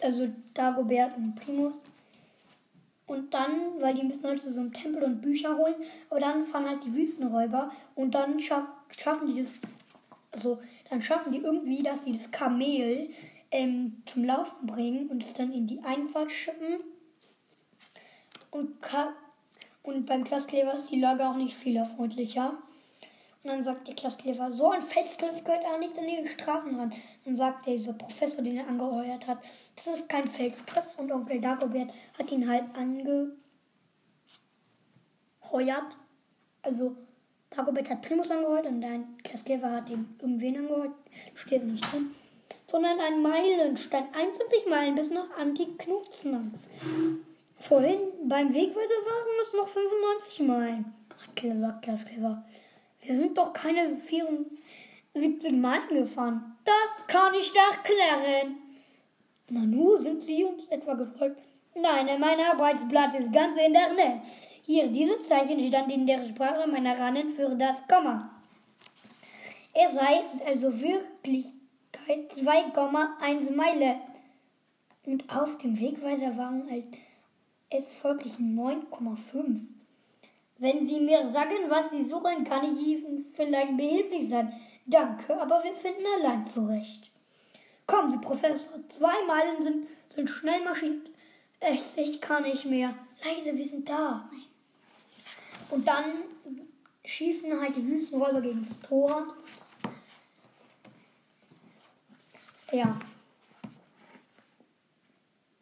Also 0.00 0.28
Dagobert 0.52 1.16
und 1.16 1.36
Primus. 1.36 1.74
Und 3.06 3.32
dann, 3.32 3.80
weil 3.80 3.94
die 3.94 4.02
müssen 4.02 4.24
halt 4.24 4.40
so 4.40 4.48
einem 4.48 4.72
Tempel 4.72 5.04
und 5.04 5.20
Bücher 5.20 5.56
holen, 5.56 5.74
aber 6.10 6.20
dann 6.20 6.44
fahren 6.44 6.68
halt 6.68 6.84
die 6.84 6.94
Wüstenräuber 6.94 7.72
und 7.94 8.12
dann 8.12 8.40
schaff, 8.40 8.64
schaffen 8.96 9.32
die 9.32 9.42
das, 9.42 9.54
also 10.30 10.60
dann 10.88 11.02
schaffen 11.02 11.32
die 11.32 11.38
irgendwie, 11.38 11.82
dass 11.82 12.04
die 12.04 12.12
das 12.12 12.30
Kamel 12.30 13.10
ähm, 13.50 14.02
zum 14.06 14.24
Laufen 14.24 14.66
bringen 14.66 15.08
und 15.08 15.22
es 15.22 15.34
dann 15.34 15.52
in 15.52 15.66
die 15.66 15.82
Einfahrt 15.82 16.30
schippen. 16.30 16.80
Und, 18.50 18.80
Ka 18.80 19.12
und 19.82 20.06
beim 20.06 20.24
Klasskleber 20.24 20.74
ist 20.74 20.90
die 20.90 21.00
Lage 21.00 21.26
auch 21.26 21.36
nicht 21.36 21.56
fehlerfreundlicher. 21.56 22.58
Und 23.42 23.50
dann 23.50 23.62
sagt 23.62 23.88
der 23.88 23.94
Klasskleber, 23.94 24.52
so 24.52 24.70
ein 24.70 24.82
Felsklotz 24.82 25.42
gehört 25.42 25.64
auch 25.64 25.78
nicht 25.78 25.98
an 25.98 26.06
den 26.06 26.28
Straßenrand. 26.28 26.92
Dann 27.24 27.34
sagt 27.34 27.66
dieser 27.66 27.94
Professor, 27.94 28.42
den 28.42 28.58
er 28.58 28.68
angeheuert 28.68 29.26
hat, 29.26 29.38
das 29.76 29.86
ist 29.86 30.08
kein 30.10 30.26
Felsklotz. 30.26 30.96
Und 30.96 31.10
Onkel 31.10 31.40
Dagobert 31.40 31.90
hat 32.18 32.30
ihn 32.30 32.46
halt 32.46 32.64
angeheuert. 32.74 33.32
Also 36.60 36.96
Dagobert 37.48 37.88
hat 37.88 38.02
Primus 38.02 38.30
angeheuert 38.30 38.66
und 38.66 38.84
ein 38.84 39.16
Klasskleber 39.24 39.72
hat 39.72 39.88
ihn 39.88 40.14
irgendwen 40.20 40.58
angeheuert. 40.58 40.92
Steht 41.34 41.64
nicht 41.64 41.90
drin. 41.90 42.10
Sondern 42.66 43.00
ein 43.00 43.22
Meilenstein. 43.22 44.04
21 44.12 44.66
Meilen 44.68 44.94
bis 44.96 45.10
nach 45.10 45.30
Antiknutzlands. 45.38 46.68
Vorhin 47.60 48.00
beim 48.24 48.52
Wegweiser 48.54 49.00
waren 49.04 49.40
es 49.42 49.52
noch 49.52 49.68
95 49.68 50.40
Meilen. 50.40 50.94
Hat 51.10 51.36
gesagt 51.36 51.82
Klasskleber. 51.82 52.42
Wir 53.02 53.16
sind 53.16 53.36
doch 53.36 53.52
keine 53.52 53.96
74 53.96 55.52
Meilen 55.52 55.88
gefahren. 55.90 56.56
Das 56.64 57.06
kann 57.06 57.34
ich 57.34 57.52
erklären. 57.54 58.56
Nanu, 59.50 59.98
sind 59.98 60.22
Sie 60.22 60.44
uns 60.44 60.68
etwa 60.68 60.94
gefolgt? 60.94 61.38
Nein, 61.74 62.06
mein 62.18 62.40
Arbeitsblatt 62.40 63.14
ist 63.14 63.32
ganz 63.32 63.56
in 63.58 63.74
der 63.74 63.92
Nähe. 63.92 64.22
Hier, 64.62 64.88
dieses 64.88 65.28
Zeichen 65.28 65.60
stand 65.60 65.92
in 65.92 66.06
der 66.06 66.24
Sprache 66.24 66.66
meiner 66.68 66.98
Rannen 66.98 67.28
für 67.30 67.50
das 67.56 67.86
Komma. 67.86 68.30
Sei 69.74 70.20
ist 70.24 70.42
also 70.46 70.80
Wirklichkeit 70.80 72.32
2,1 72.34 73.52
Meile. 73.54 74.00
Und 75.04 75.28
auf 75.34 75.58
dem 75.58 75.78
Wegweiser 75.78 76.36
waren 76.36 76.70
halt 76.70 76.84
es 77.70 77.92
folglich 77.92 78.34
9,5. 78.34 79.60
Wenn 80.58 80.84
Sie 80.84 81.00
mir 81.00 81.26
sagen, 81.28 81.56
was 81.68 81.90
Sie 81.90 82.04
suchen, 82.04 82.44
kann 82.44 82.76
ich 82.76 82.86
Ihnen 82.86 83.24
vielleicht 83.34 83.76
behilflich 83.76 84.28
sein. 84.28 84.52
Danke, 84.84 85.40
aber 85.40 85.62
wir 85.64 85.74
finden 85.74 86.04
allein 86.18 86.46
zurecht. 86.46 87.10
Kommen 87.86 88.12
Sie, 88.12 88.18
Professor. 88.18 88.78
Zwei 88.88 89.24
Meilen 89.26 89.62
sind, 89.62 89.86
sind 90.14 90.28
schnell. 90.28 90.60
Echt, 91.60 91.96
ich 91.96 92.20
kann 92.20 92.42
nicht 92.42 92.64
mehr. 92.66 92.94
Leise, 93.24 93.56
wir 93.56 93.66
sind 93.66 93.88
da. 93.88 94.28
Und 95.70 95.86
dann 95.86 96.04
schießen 97.04 97.60
halt 97.60 97.76
die 97.76 97.86
Wüstenräuber 97.86 98.40
gegen 98.40 98.62
das 98.62 98.80
Tor. 98.80 99.34
Ja. 102.72 102.98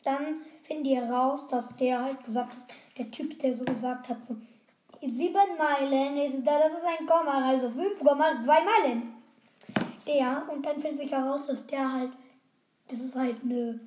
Dann 0.02 0.42
finden 0.68 0.84
die 0.84 0.96
heraus, 0.96 1.48
dass 1.48 1.74
der 1.76 2.02
halt 2.02 2.22
gesagt 2.24 2.52
hat, 2.52 2.74
der 2.96 3.10
Typ, 3.10 3.38
der 3.40 3.54
so 3.54 3.64
gesagt 3.64 4.08
hat, 4.08 4.22
so, 4.22 4.36
sieben 5.00 5.32
Meilen 5.32 6.16
ist 6.18 6.46
da, 6.46 6.58
das 6.58 6.74
ist 6.74 6.84
ein 6.84 7.06
Komma, 7.06 7.48
also 7.48 7.68
5,2 7.68 8.46
Meilen. 8.46 9.14
Der, 10.06 10.46
und 10.52 10.64
dann 10.64 10.80
findet 10.80 10.98
sich 10.98 11.10
heraus, 11.10 11.46
dass 11.46 11.66
der 11.66 11.92
halt, 11.92 12.12
das 12.88 13.00
ist 13.00 13.16
halt 13.16 13.42
eine, 13.42 13.80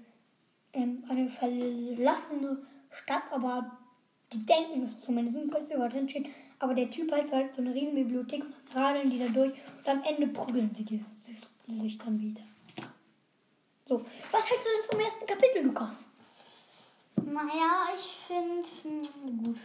ähm, 0.74 1.04
eine 1.08 1.30
verlassene 1.30 2.58
Stadt, 2.90 3.24
aber 3.32 3.78
die 4.34 4.46
denken 4.46 4.84
es 4.84 5.00
zumindest, 5.00 5.54
weil 5.54 5.62
es 5.62 5.72
überall 5.72 5.90
drin 5.90 6.10
steht. 6.10 6.28
Aber 6.60 6.74
der 6.74 6.90
Typ 6.90 7.12
hat 7.12 7.32
halt 7.32 7.56
so 7.56 7.62
eine 7.62 7.74
riesen 7.74 7.96
Bibliothek 7.96 8.44
und 8.44 8.54
dann 8.74 8.84
radeln 8.84 9.10
die 9.10 9.20
da 9.20 9.28
durch 9.28 9.52
und 9.52 9.88
am 9.88 10.04
Ende 10.04 10.28
prügeln 10.28 10.72
sie 10.74 10.84
sich, 10.84 11.82
sich 11.82 11.98
dann 11.98 12.20
wieder. 12.20 12.42
So, 13.88 14.06
was 14.32 14.50
hältst 14.50 14.66
du 14.66 14.70
denn 14.70 14.90
vom 14.92 15.00
ersten 15.00 15.26
Kapitel, 15.26 15.66
Lukas? 15.66 16.11
Naja, 17.16 17.88
ich 17.96 18.18
finde 18.28 18.62
es 18.62 18.84
gut. 19.44 19.58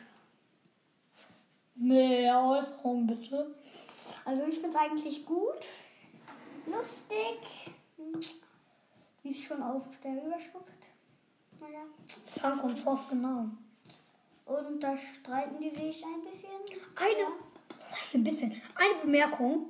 Mehr 1.75 2.43
Äußerung 2.43 3.07
bitte. 3.07 3.55
Also 4.25 4.45
ich 4.45 4.59
finde 4.59 4.71
es 4.71 4.77
eigentlich 4.77 5.27
gut. 5.27 5.67
Lustig. 6.67 7.75
Wie 9.23 9.31
es 9.31 9.39
schon 9.39 9.63
auf 9.63 9.85
der 10.03 10.13
Überschrift. 10.13 10.87
Naja. 11.61 11.81
Frank 12.27 12.65
und 12.65 12.81
Zoff, 12.81 13.09
genau. 13.09 13.47
Und 14.47 14.81
da 14.81 14.97
streiten 14.97 15.61
die 15.61 15.71
sich 15.71 16.05
ein 16.05 16.23
bisschen. 16.23 16.81
Eine, 16.95 17.33
was 17.81 18.01
heißt 18.01 18.15
ein 18.15 18.25
bisschen? 18.25 18.63
Eine 18.75 19.01
Bemerkung. 19.03 19.67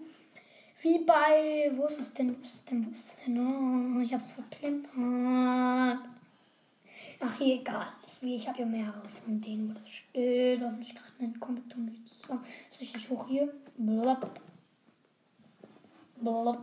Wie 0.82 0.98
bei, 0.98 1.72
wo 1.74 1.86
ist 1.86 1.98
es 1.98 2.14
denn? 2.14 2.36
Wo 2.36 2.40
ist 2.42 2.54
es 2.54 2.64
denn? 2.64 2.86
Wo 2.86 2.90
ist 2.90 3.06
es 3.06 3.24
denn? 3.24 3.96
Oh, 3.96 4.00
ich 4.00 4.12
hab's 4.12 4.32
verplempert. 4.32 5.98
Ach, 7.18 7.38
hier, 7.38 7.62
wie, 8.22 8.36
ich 8.36 8.46
habe 8.46 8.60
ja 8.60 8.66
mehrere 8.66 9.02
von 9.24 9.40
denen, 9.40 9.70
wo 9.70 9.78
das 9.78 9.88
steht. 9.88 10.60
Hoffentlich 10.60 10.94
gerade 10.94 11.12
einen 11.18 11.40
Comic 11.40 11.68
wir 11.68 12.04
zusammen. 12.04 12.44
Ist 12.70 12.80
richtig 12.80 13.08
hoch 13.08 13.26
hier. 13.26 13.52
Blub. 13.76 14.30
Blub. 16.16 16.58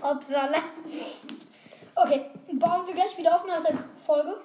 Upsala. 0.00 0.58
Okay, 1.94 2.30
bauen 2.52 2.86
wir 2.86 2.94
gleich 2.94 3.18
wieder 3.18 3.34
auf 3.34 3.46
nach 3.46 3.62
der 3.62 3.76
Folge. 4.06 4.40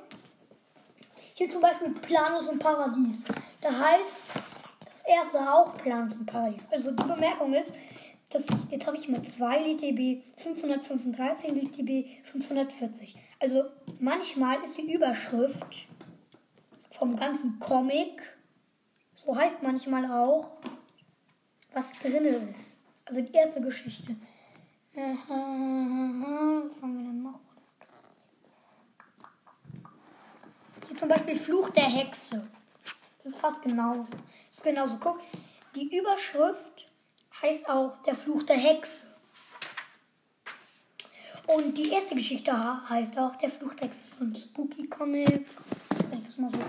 Hier 1.35 1.49
zum 1.49 1.61
Beispiel 1.61 1.91
Planus 1.91 2.49
und 2.49 2.59
Paradies. 2.59 3.23
Da 3.61 3.69
heißt 3.69 4.25
das 4.89 5.05
erste 5.05 5.39
auch 5.39 5.77
Planus 5.77 6.15
und 6.15 6.25
Paradies. 6.25 6.67
Also 6.71 6.91
die 6.91 7.03
Bemerkung 7.03 7.53
ist, 7.53 7.73
dass 8.33 8.47
jetzt 8.71 8.87
habe 8.87 8.97
ich 8.97 9.07
mal 9.07 9.21
zwei 9.21 9.57
LTB 9.57 10.23
535 10.37 11.51
und 11.51 11.57
LTB 11.57 12.07
540. 12.23 13.15
Also 13.39 13.65
manchmal 13.99 14.63
ist 14.63 14.77
die 14.77 14.91
Überschrift 14.91 15.87
vom 16.97 17.15
ganzen 17.15 17.59
Comic, 17.59 18.21
so 19.13 19.35
heißt 19.35 19.61
manchmal 19.61 20.11
auch, 20.11 20.49
was 21.73 21.93
drin 21.99 22.25
ist. 22.25 22.79
Also 23.05 23.21
die 23.21 23.33
erste 23.33 23.61
Geschichte. 23.61 24.15
Was 24.95 25.29
haben 25.29 26.71
wir 26.71 27.03
denn 27.03 27.23
noch? 27.23 27.39
Hier 30.87 30.95
zum 30.95 31.09
Beispiel 31.09 31.35
Fluch 31.35 31.69
der 31.71 31.83
Hexe. 31.85 32.47
Das 33.17 33.25
ist 33.27 33.39
fast 33.39 33.61
genauso. 33.61 34.11
Das 34.11 34.57
ist 34.57 34.63
genauso. 34.63 34.97
Guck, 34.99 35.19
die 35.75 35.95
Überschrift 35.97 36.72
heißt 37.43 37.69
auch 37.69 37.97
der 38.03 38.15
Fluch 38.15 38.43
der 38.43 38.57
Hexe. 38.57 39.03
Und 41.45 41.77
die 41.77 41.91
erste 41.91 42.15
Geschichte 42.15 42.89
heißt 42.89 43.17
auch 43.19 43.35
der 43.35 43.49
Fluch 43.49 43.73
der 43.73 43.87
Hexe. 43.87 43.99
Das 43.99 44.09
ist 44.09 44.17
so 44.17 44.23
ein 44.23 44.35
spooky 44.35 44.87
Comic. 44.87 45.45
Wenn 46.09 46.19
ich 46.19 46.25
das 46.25 46.37
mal 46.37 46.49
so 46.51 46.59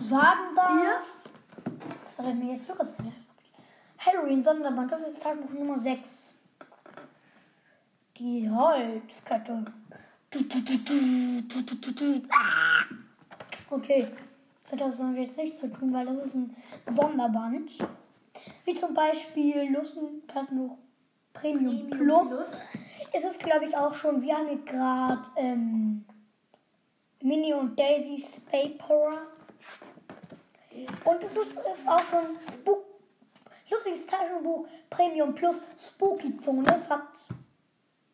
sagen 0.00 0.56
darf. 0.56 1.06
Was 2.06 2.18
hat 2.18 2.26
er 2.26 2.34
mir 2.34 2.52
jetzt 2.52 2.66
zugelassen? 2.66 3.14
Halloween 3.98 4.42
Sonderband, 4.42 4.90
das 4.90 5.02
ist 5.02 5.22
Tagebuch 5.22 5.52
Nummer 5.52 5.78
6. 5.78 6.34
Die 8.16 8.50
Holzkette. 8.50 9.64
Ah! 12.30 12.84
Okay, 13.68 14.08
das 14.62 14.72
hat 14.72 14.82
also 14.82 15.04
jetzt 15.10 15.36
nichts 15.36 15.60
zu 15.60 15.70
tun, 15.70 15.92
weil 15.92 16.06
das 16.06 16.18
ist 16.18 16.34
ein 16.34 16.56
Sonderband. 16.86 17.70
Wie 18.70 18.74
zum 18.76 18.94
Beispiel 18.94 19.62
Lustentaschenbuch 19.72 20.78
Premium, 21.32 21.90
Premium 21.90 21.90
Plus. 21.90 22.28
Plus. 22.28 22.48
ist 23.12 23.24
es, 23.24 23.38
glaube 23.38 23.64
ich, 23.64 23.76
auch 23.76 23.92
schon. 23.92 24.22
Wir 24.22 24.36
haben 24.36 24.46
hier 24.46 24.62
gerade 24.64 25.22
ähm, 25.34 26.04
Minnie 27.20 27.52
und 27.52 27.76
Daisy 27.76 28.22
Spaperer. 28.22 29.22
Und 31.04 31.24
es 31.24 31.36
ist, 31.36 31.58
ist 31.58 31.88
auch 31.88 32.12
ein 32.12 32.40
Spook, 32.40 32.84
lustiges 33.68 34.06
Taschenbuch 34.06 34.68
Premium 34.88 35.34
Plus 35.34 35.64
Spooky 35.76 36.36
Zone. 36.36 36.62
Das 36.62 36.88
hat 36.88 37.08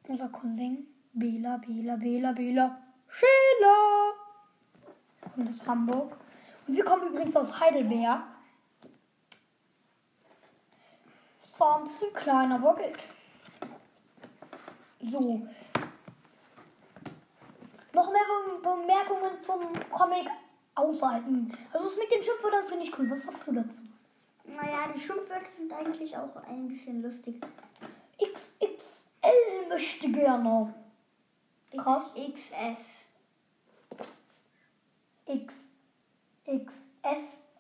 unser 0.09 0.30
Cousin 0.30 0.86
Bela, 1.12 1.59
Bela, 1.59 1.96
Bela, 1.96 2.32
Bela, 2.32 2.78
Sheila. 3.09 4.12
Und 5.36 5.50
aus 5.50 5.66
Hamburg. 5.66 6.16
Und 6.66 6.76
wir 6.76 6.84
kommen 6.84 7.09
übrigens 7.09 7.36
aus 7.36 7.61
Heidelberg. 7.61 8.36
Es 11.57 11.61
war 11.61 11.78
ein 11.78 11.84
bisschen 11.84 12.12
klein, 12.12 12.52
aber 12.52 12.76
geht. 12.76 12.98
So. 15.11 15.40
Noch 17.94 18.12
mehr 18.12 18.20
Be- 18.44 18.61
Bemerkungen 18.61 19.40
zum 19.40 19.61
Comic 19.90 20.28
aushalten. 20.74 21.57
Also 21.72 21.88
das 21.88 21.96
mit 21.96 22.11
den 22.11 22.22
Schimpfwörtern 22.22 22.66
finde 22.68 22.84
ich 22.84 22.98
cool. 22.98 23.09
Was 23.11 23.22
sagst 23.22 23.46
du 23.48 23.52
dazu? 23.54 23.80
Naja, 24.44 24.92
die 24.94 25.00
Schimpfwörter 25.00 25.46
sind 25.57 25.72
eigentlich 25.72 26.14
auch 26.14 26.36
ein 26.46 26.68
bisschen 26.68 27.00
lustig. 27.00 27.42
XXL 28.22 29.66
möchte 29.70 30.11
gerne. 30.12 30.74
Krass. 31.74 32.11
XS. 32.14 32.84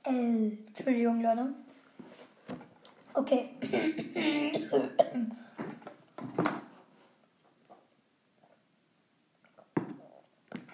XXSL. 0.04 0.58
Entschuldigung, 0.66 1.22
Leute. 1.22 1.54
Okay. 3.16 3.48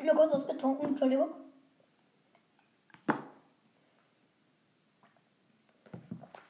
Nur 0.03 0.15
kurz 0.17 0.33
was 0.33 0.49
getrunken, 0.49 0.87
Entschuldigung. 0.87 1.29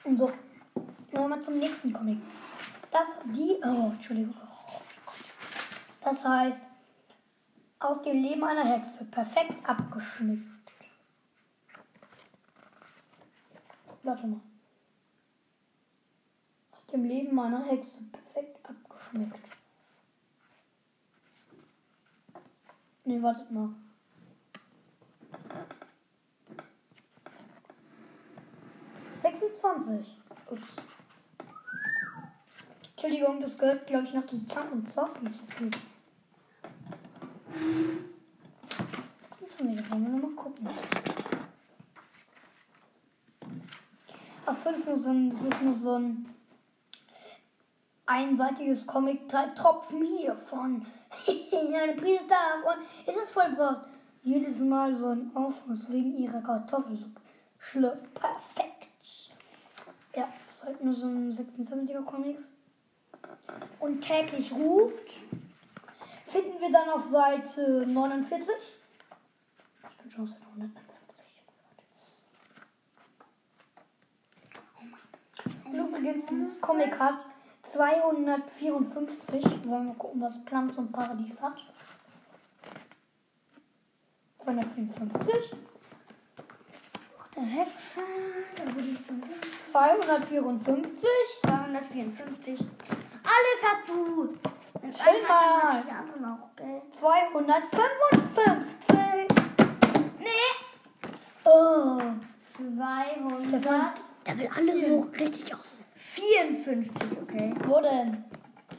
Und 0.05 0.17
so. 0.17 0.29
Gehen 0.29 1.21
wir 1.21 1.29
mal 1.29 1.43
zum 1.43 1.59
nächsten 1.59 1.93
Comic. 1.93 2.19
Das, 2.91 3.09
die, 3.27 3.59
oh, 3.63 3.91
Entschuldigung. 3.93 4.35
Das 6.01 6.25
heißt, 6.25 6.65
aus 7.81 8.01
dem 8.01 8.17
Leben 8.17 8.43
einer 8.43 8.65
Hexe. 8.65 9.05
Perfekt 9.05 9.69
abgeschmückt. 9.69 10.49
Warte 14.03 14.27
mal. 14.27 14.41
Dem 16.93 17.05
Leben 17.05 17.41
einer 17.41 17.65
Hexe. 17.65 18.01
Perfekt 18.13 18.59
abgeschmückt. 18.69 19.49
Nee, 23.05 23.23
wartet 23.23 23.51
mal. 23.51 23.71
Sechsundzwanzig. 29.17 30.19
Ups. 30.51 30.77
Entschuldigung, 32.91 33.41
das 33.41 33.59
gehört, 33.59 33.87
glaube 33.87 34.07
ich, 34.07 34.15
noch 34.15 34.27
zu 34.27 34.45
Zank 34.47 34.71
und 34.71 34.89
Zoff, 34.89 35.11
wie 35.21 35.29
ich 35.29 35.43
es 35.43 35.57
sehe. 35.57 35.71
26, 39.31 39.77
da 39.77 39.91
wollen 39.91 40.05
wir 40.05 40.11
nochmal 40.11 40.31
gucken. 40.33 40.69
Achso, 44.47 44.71
das 44.71 44.81
ist 44.81 44.87
nur 44.89 44.99
so 44.99 45.11
ein, 45.11 45.31
das 45.31 45.43
ist 45.43 45.63
nur 45.63 45.75
so 45.75 45.95
ein 45.99 46.35
einseitiges 48.13 48.87
Comic, 48.87 49.29
drei 49.29 49.47
Tropfen 49.49 50.05
hiervon. 50.05 50.87
Eine 51.27 51.95
Prise 51.95 52.25
davon. 52.29 52.85
Es 53.07 53.17
ist 53.17 53.31
voll 53.31 53.51
gebraucht. 53.51 53.87
Jedes 54.23 54.59
Mal 54.59 54.95
so 54.95 55.09
ein 55.09 55.31
Aufguss 55.35 55.91
wegen 55.91 56.17
ihrer 56.17 56.41
Kartoffelsuppe. 56.43 57.21
Schlürft 57.59 58.15
perfekt. 58.15 58.89
Ja, 60.15 60.29
das 60.47 60.57
ist 60.57 60.65
halt 60.65 60.85
nur 60.85 60.93
so 60.93 61.07
ein 61.07 61.33
26er 61.33 62.05
Comics. 62.05 62.53
Und 63.81 64.01
täglich 64.01 64.53
ruft. 64.53 65.11
Finden 66.27 66.61
wir 66.61 66.71
dann 66.71 66.89
auf 66.91 67.05
Seite 67.05 67.87
49. 67.87 68.55
Ich 69.91 69.97
bin 69.99 70.11
schon 70.11 70.25
auf 70.25 70.31
Seite 70.31 70.47
151. 70.53 70.83
Und 75.65 75.75
übrigens, 75.75 76.27
dieses 76.27 76.61
Comic 76.61 76.99
hat 76.99 77.32
254. 77.73 79.65
Wollen 79.65 79.87
wir 79.87 79.95
gucken, 79.95 80.21
was 80.21 80.45
Planz 80.45 80.77
und 80.77 80.93
Paradies 80.93 81.41
hat. 81.43 81.57
254. 84.41 85.57
Der 87.35 87.45
Hexe. 87.45 88.03
Da 88.57 88.67
wurde 88.75 88.85
ich 88.85 88.99
von 88.99 89.23
254. 89.73 91.09
254. 91.47 92.61
Alles 92.61 93.65
hat 93.65 93.89
du. 93.89 94.35
Chill 94.91 95.23
mal. 95.27 95.73
dann 95.73 95.87
Die 95.87 95.93
anderen 95.93 96.27
auch, 96.27 96.55
gell? 96.57 96.83
255. 96.91 99.29
Nee. 100.19 100.27
Oh. 101.45 102.03
Das 103.51 103.65
war, 103.65 103.95
254. 103.95 104.03
der 104.27 104.39
will 104.39 104.51
alles 104.55 104.81
so 104.83 105.09
richtig 105.19 105.55
aus. 105.55 105.83
Okay. 107.23 107.55
Wo 107.67 107.81
denn? 107.81 108.25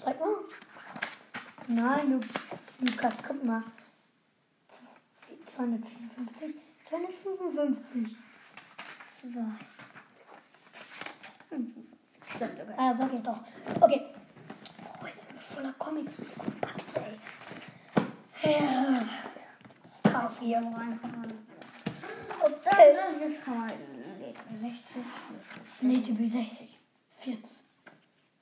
Zeig 0.04 0.20
mal. 0.20 0.36
Nein, 1.68 2.12
du, 2.12 2.86
Lukas, 2.86 3.16
guck 3.26 3.44
mal. 3.44 3.64
254. 5.46 6.56
255. 6.90 8.18
Stimmt, 12.36 12.60
okay. 12.62 12.74
Ah, 12.78 12.96
sag 12.96 13.14
ich 13.14 13.22
doch. 13.22 13.40
Okay. 13.80 14.02
Oh, 14.86 15.06
jetzt 15.06 15.28
sind 15.28 15.36
wir 15.36 15.42
voller 15.42 15.74
Comics. 15.74 16.34
Kompakt, 16.36 16.98
ey. 16.98 17.20
Ja. 18.52 19.02
Das 19.84 19.96
ist 19.96 20.04
Chaos 20.04 20.40
hier. 20.40 20.60
Okay. 22.42 22.98
Das, 23.20 23.46
kann 23.46 23.58
man. 23.58 23.72
nee, 24.20 24.34
60. 24.62 24.82
Nee, 25.82 25.98
die 25.98 26.12
bin 26.12 26.30
60. 26.30 26.73
40. 27.24 27.44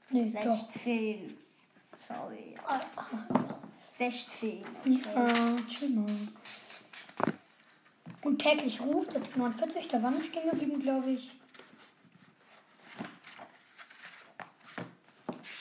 Nee, 0.10 0.34
doch. 0.44 0.72
16. 0.72 1.38
Sorry. 2.08 2.56
Ah, 2.66 2.82
ah, 2.96 3.10
doch. 3.30 3.58
16. 3.98 4.66
Ja, 4.86 5.58
chill 5.68 5.90
mal. 5.90 6.06
Und 8.24 8.40
täglich 8.40 8.80
ruft, 8.82 9.14
der 9.14 9.22
49, 9.36 9.88
da 9.88 10.02
war 10.02 10.12
nicht 10.12 10.28
stehen 10.28 10.50
geblieben, 10.50 10.82
glaube 10.82 11.12
ich. 11.12 11.32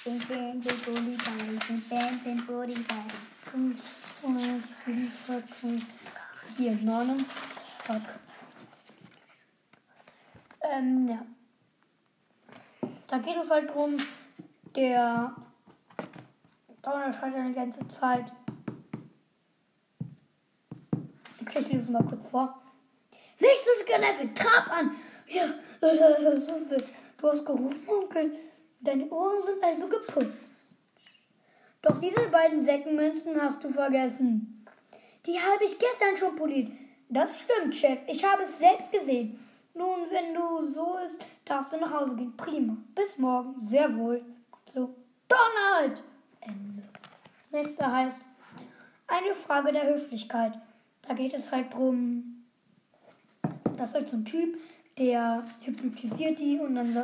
Bing, 0.05 0.18
bing, 0.18 0.61
booty, 0.61 1.16
body, 1.16 1.59
bing, 1.68 1.83
bang, 1.89 2.18
bing, 2.25 2.47
booty, 2.47 2.75
body. 2.75 3.14
5, 3.53 3.83
2, 4.23 4.61
7, 4.85 5.12
14, 5.27 5.87
4, 6.57 6.73
9. 6.73 7.27
Fuck. 7.83 8.03
Ähm, 10.62 11.09
ja. 11.09 11.27
Da 13.11 13.18
geht 13.18 13.36
es 13.36 13.50
halt 13.50 13.74
drum, 13.74 13.96
der 14.76 15.34
Donald 16.80 17.14
schreit 17.14 17.34
die 17.48 17.54
ganze 17.54 17.88
Zeit. 17.88 18.32
Okay, 21.40 21.58
ich 21.58 21.72
lese 21.72 21.84
es 21.84 21.88
mal 21.88 22.04
kurz 22.04 22.28
vor. 22.28 22.62
Nicht 23.40 23.64
so 23.64 23.84
genervt, 23.84 24.36
trab 24.36 24.70
an! 24.70 24.94
Ja, 25.26 25.44
äh, 25.80 26.40
so 26.40 26.56
viel. 26.68 26.84
Du 27.18 27.28
hast 27.28 27.44
gerufen, 27.44 27.82
Onkel. 27.88 28.38
Deine 28.80 29.11
Ohren 29.11 29.42
sind 29.42 29.62
also 29.62 29.88
geputzt. 29.88 30.78
Doch 31.82 31.98
diese 31.98 32.28
beiden 32.28 32.62
Säckenmünzen 32.62 33.42
hast 33.42 33.64
du 33.64 33.72
vergessen. 33.72 34.64
Die 35.26 35.38
habe 35.38 35.64
ich 35.64 35.76
gestern 35.78 36.16
schon 36.16 36.36
poliert. 36.36 36.70
Das 37.08 37.40
stimmt, 37.40 37.74
Chef. 37.74 37.98
Ich 38.06 38.22
habe 38.24 38.44
es 38.44 38.58
selbst 38.58 38.92
gesehen. 38.92 39.38
Nun, 39.75 40.11
wenn 40.11 40.35
du 40.35 40.71
so 40.71 40.99
ist, 40.99 41.25
darfst 41.45 41.73
du 41.73 41.79
nach 41.79 41.93
Hause 41.93 42.16
gehen. 42.16 42.37
Prima. 42.37 42.77
Bis 42.95 43.18
morgen. 43.18 43.55
Sehr 43.61 43.95
wohl. 43.97 44.23
So. 44.73 44.95
Donald! 45.29 46.03
Ende. 46.41 46.83
Das 47.43 47.53
nächste 47.53 47.91
heißt 47.91 48.23
eine 49.07 49.35
Frage 49.35 49.73
der 49.73 49.95
Höflichkeit. 49.95 50.53
Da 51.07 51.14
geht 51.14 51.35
es 51.35 51.51
halt 51.51 51.73
drum, 51.75 52.45
das 53.77 53.91
ist 53.91 53.95
halt 53.95 54.09
so 54.09 54.16
ein 54.16 54.25
Typ, 54.25 54.59
der 54.99 55.43
hypnotisiert 55.62 56.39
die 56.39 56.59
und 56.59 56.75
dann 56.75 56.93
so, 56.93 57.03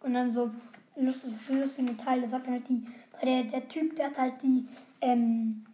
und 0.00 0.14
dann 0.14 0.30
so 0.30 0.50
lustige, 0.96 1.60
lustige 1.60 1.96
Teile 1.96 2.26
sagt 2.26 2.46
dann 2.46 2.54
halt 2.54 2.68
die, 2.68 2.86
weil 3.12 3.26
der, 3.26 3.44
der 3.44 3.68
Typ, 3.68 3.96
der 3.96 4.06
hat 4.06 4.18
halt 4.18 4.42
die, 4.42 4.66
ähm, 5.00 5.66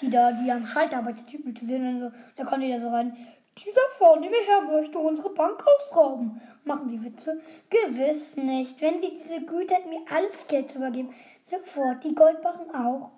die 0.00 0.10
da, 0.10 0.32
die 0.32 0.50
am 0.50 0.66
Schalter 0.66 0.98
arbeitet, 0.98 1.30
hypnotisieren 1.30 1.88
und 1.88 2.00
so, 2.00 2.10
da 2.36 2.44
kommt 2.44 2.62
die 2.62 2.70
da 2.70 2.80
so 2.80 2.88
rein. 2.88 3.16
Dieser 3.64 3.80
vornehme 3.96 4.36
Herr 4.46 4.62
möchte 4.62 4.98
unsere 4.98 5.30
Bank 5.30 5.62
ausrauben. 5.66 6.40
Machen 6.64 6.88
die 6.88 7.02
Witze? 7.02 7.40
Gewiss 7.70 8.36
nicht. 8.36 8.80
Wenn 8.80 9.00
sie 9.00 9.18
diese 9.22 9.40
Güte 9.40 9.74
hätten, 9.74 9.90
mir 9.90 10.02
alles 10.10 10.46
Geld 10.46 10.70
zu 10.70 10.78
übergeben, 10.78 11.14
Sofort, 11.44 12.04
die 12.04 12.14
Goldbarren 12.14 12.74
auch. 12.74 13.10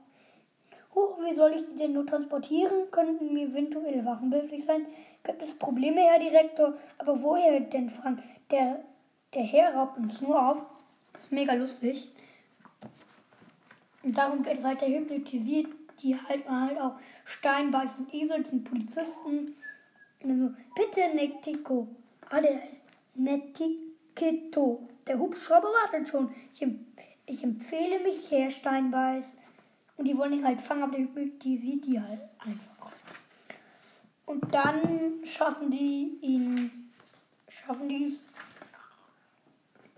Huch, 0.95 1.19
wie 1.25 1.35
soll 1.35 1.53
ich 1.53 1.67
die 1.67 1.77
denn 1.77 1.93
nur 1.93 2.07
transportieren? 2.07 2.91
Könnten 2.93 3.33
mir 3.33 3.49
eventuelle 3.49 4.05
Wachen 4.05 4.31
behilflich 4.31 4.65
sein? 4.65 4.87
Gibt 5.25 5.43
es 5.43 5.59
Probleme, 5.59 6.01
Herr 6.01 6.21
Direktor? 6.21 6.75
Aber 6.99 7.21
woher 7.23 7.59
denn, 7.59 7.91
Frank? 7.91 8.23
Der, 8.53 8.85
der 9.35 9.43
Herr 9.43 9.75
raubt 9.75 9.99
uns 9.99 10.21
nur 10.21 10.41
auf. 10.41 10.63
Das 11.13 11.25
ist 11.25 11.33
mega 11.33 11.55
lustig. 11.55 12.09
Und 14.05 14.17
darum 14.17 14.45
halt, 14.47 14.81
der 14.81 14.89
hypnotisiert 14.89 15.67
die 16.03 16.17
halt, 16.17 16.49
halt 16.49 16.81
auch 16.81 16.95
Steinbeiß 17.25 17.97
und 17.99 18.15
Esel 18.15 18.47
sind 18.47 18.65
Polizisten. 18.65 19.57
Und 20.23 20.29
dann 20.29 20.39
so, 20.39 20.55
bitte 20.75 21.15
Nettico. 21.15 21.89
Ah, 22.29 22.41
der 22.41 22.63
heißt 22.63 22.85
Nettikito. 23.15 24.89
Der 25.07 25.19
Hubschrauber 25.19 25.69
wartet 25.69 26.09
schon. 26.09 26.35
Ich, 26.53 26.67
ich 27.27 27.43
empfehle 27.43 28.01
mich, 28.01 28.31
Herr 28.31 28.51
Steinbeiß. 28.51 29.37
Und 29.97 30.05
die 30.07 30.17
wollen 30.17 30.33
ihn 30.33 30.47
halt 30.47 30.61
fangen, 30.61 30.83
aber 30.83 30.93
der 30.93 31.03
hypnotisiert 31.03 31.85
die 31.85 32.01
halt 32.01 32.21
einfach. 32.39 32.93
Und 34.27 34.55
dann 34.55 35.25
schaffen 35.25 35.71
die 35.71 36.19
ihn, 36.23 36.91
schaffen 37.49 37.89
die 37.89 38.05
es 38.07 38.23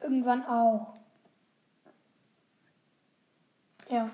irgendwann 0.01 0.45
auch. 0.47 0.95
Ja. 3.91 4.11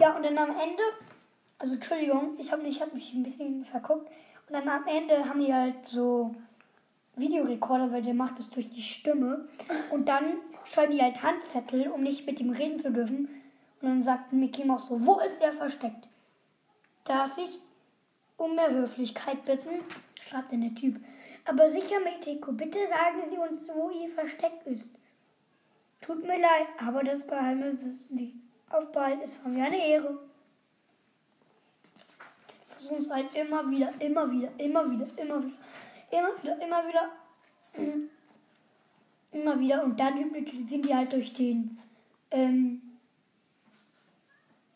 Ja, 0.00 0.16
und 0.16 0.22
dann 0.22 0.38
am 0.38 0.50
Ende, 0.50 0.82
also 1.58 1.74
Entschuldigung, 1.74 2.36
ich 2.38 2.50
habe 2.50 2.62
hab 2.62 2.94
mich 2.94 3.12
ein 3.12 3.22
bisschen 3.22 3.66
verguckt. 3.66 4.10
Und 4.48 4.54
dann 4.54 4.66
am 4.66 4.86
Ende 4.86 5.28
haben 5.28 5.44
die 5.44 5.52
halt 5.52 5.86
so 5.86 6.34
Videorekorder, 7.16 7.92
weil 7.92 8.02
der 8.02 8.14
macht 8.14 8.38
es 8.38 8.48
durch 8.48 8.70
die 8.70 8.82
Stimme. 8.82 9.46
Und 9.90 10.08
dann 10.08 10.38
schreiben 10.64 10.92
die 10.92 11.02
halt 11.02 11.22
Handzettel, 11.22 11.88
um 11.88 12.02
nicht 12.02 12.24
mit 12.24 12.40
ihm 12.40 12.50
reden 12.50 12.78
zu 12.78 12.90
dürfen. 12.90 13.28
Und 13.82 13.88
dann 13.88 14.02
sagt 14.02 14.32
Mickey 14.32 14.64
Mouse 14.64 14.88
so, 14.88 15.04
wo 15.04 15.20
ist 15.20 15.42
er 15.42 15.52
versteckt? 15.52 16.08
Darf 17.04 17.36
ich 17.36 17.60
um 18.38 18.54
mehr 18.54 18.70
Höflichkeit 18.70 19.44
bitten? 19.44 19.84
Schreibt 20.22 20.50
dann 20.50 20.62
der 20.62 20.74
Typ. 20.74 20.98
Aber 21.44 21.68
sicher, 21.68 22.00
Meteko, 22.00 22.52
bitte 22.52 22.78
sagen 22.88 23.20
Sie 23.28 23.36
uns, 23.36 23.68
wo 23.74 23.90
ihr 23.90 24.08
versteckt 24.08 24.66
ist. 24.66 24.98
Tut 26.00 26.22
mir 26.22 26.40
leid, 26.40 26.68
aber 26.78 27.02
das 27.02 27.26
Geheimnis 27.26 27.82
ist 27.82 28.10
nicht. 28.10 28.34
Auf 28.70 28.92
bald, 28.92 29.20
es 29.24 29.42
war 29.42 29.50
mir 29.50 29.64
eine 29.64 29.84
Ehre. 29.84 30.16
Versuchen 32.68 32.98
es 32.98 33.10
halt 33.10 33.34
immer 33.34 33.68
wieder, 33.68 33.92
immer 33.98 34.30
wieder, 34.30 34.48
immer 34.58 34.88
wieder, 34.88 35.06
immer 35.16 35.42
wieder, 35.42 35.56
immer 36.10 36.42
wieder, 36.42 36.62
immer 36.62 36.86
wieder, 36.86 37.10
immer 39.32 39.60
wieder. 39.60 39.84
Und 39.84 39.98
dann 39.98 40.18
hypnotisieren 40.18 40.82
die 40.82 40.94
halt 40.94 41.12
durch 41.12 41.34
den, 41.34 41.78
ähm, 42.30 42.80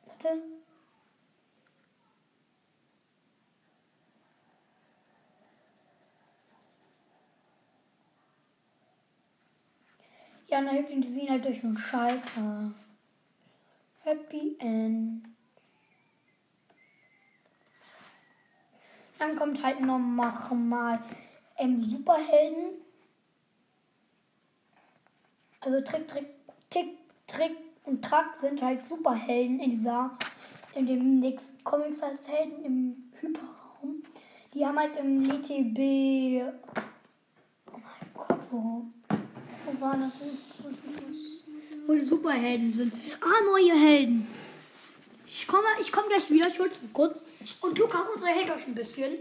warte. 0.07 0.43
Ja, 10.49 10.59
und 10.59 10.67
dann 10.67 10.79
hypnotisieren 10.79 11.31
halt 11.31 11.45
durch 11.45 11.61
so 11.61 11.69
einen 11.69 11.79
Schalter. 11.79 12.73
Happy 14.05 14.57
End. 14.59 15.25
Dann 19.19 19.35
kommt 19.37 19.63
halt 19.63 19.81
noch 19.81 19.99
mal 19.99 21.03
ähm, 21.57 21.83
Superhelden. 21.85 22.83
Also 25.61 25.81
Trick, 25.81 26.07
Trick, 26.07 26.27
Tick, 26.69 26.99
Trick 27.27 27.57
und 27.85 28.05
Track 28.05 28.37
sind 28.37 28.61
halt 28.61 28.85
Superhelden 28.85 29.61
in 29.61 29.71
dieser, 29.71 30.19
in 30.75 30.87
dem 30.87 31.21
nächsten 31.21 31.65
Comics 31.65 32.03
heißt 32.03 32.29
Helden 32.29 32.63
im 32.63 33.13
Hyperraum. 33.21 34.03
Die 34.53 34.67
haben 34.67 34.79
halt 34.79 34.99
im 34.99 35.23
LTB. 35.23 36.53
Oh 37.73 37.79
mein 37.79 38.13
Gott, 38.13 38.41
wo, 38.51 38.85
wo 39.65 39.81
war 39.81 39.97
das? 39.97 40.21
Was 40.21 40.29
ist, 40.29 40.65
was 40.65 40.75
ist, 40.75 41.09
was 41.09 41.17
ist? 41.17 41.44
wo 41.44 41.44
die 41.93 42.05
Superhelden 42.05 42.71
sind. 42.71 42.95
Ah, 43.21 43.45
neue 43.45 43.75
Helden. 43.79 44.27
Ich 45.27 45.47
komme, 45.47 45.67
ich 45.81 45.91
komme 45.91 46.09
gleich 46.09 46.31
wieder, 46.31 46.49
ich 46.49 46.59
hol's 46.59 46.79
kurz. 46.93 47.23
Und 47.61 47.79
Lukas 47.79 48.09
unterhält 48.15 48.51
euch 48.51 48.67
ein 48.67 48.75
bisschen. 48.75 49.19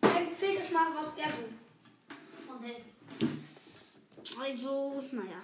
Empfehlt 0.00 0.60
euch 0.60 0.70
mal, 0.70 0.88
was 0.94 1.16
er 1.16 1.26
so 1.26 2.46
von 2.46 2.62
Helden. 2.62 2.84
Also, 4.40 5.02
naja. 5.12 5.42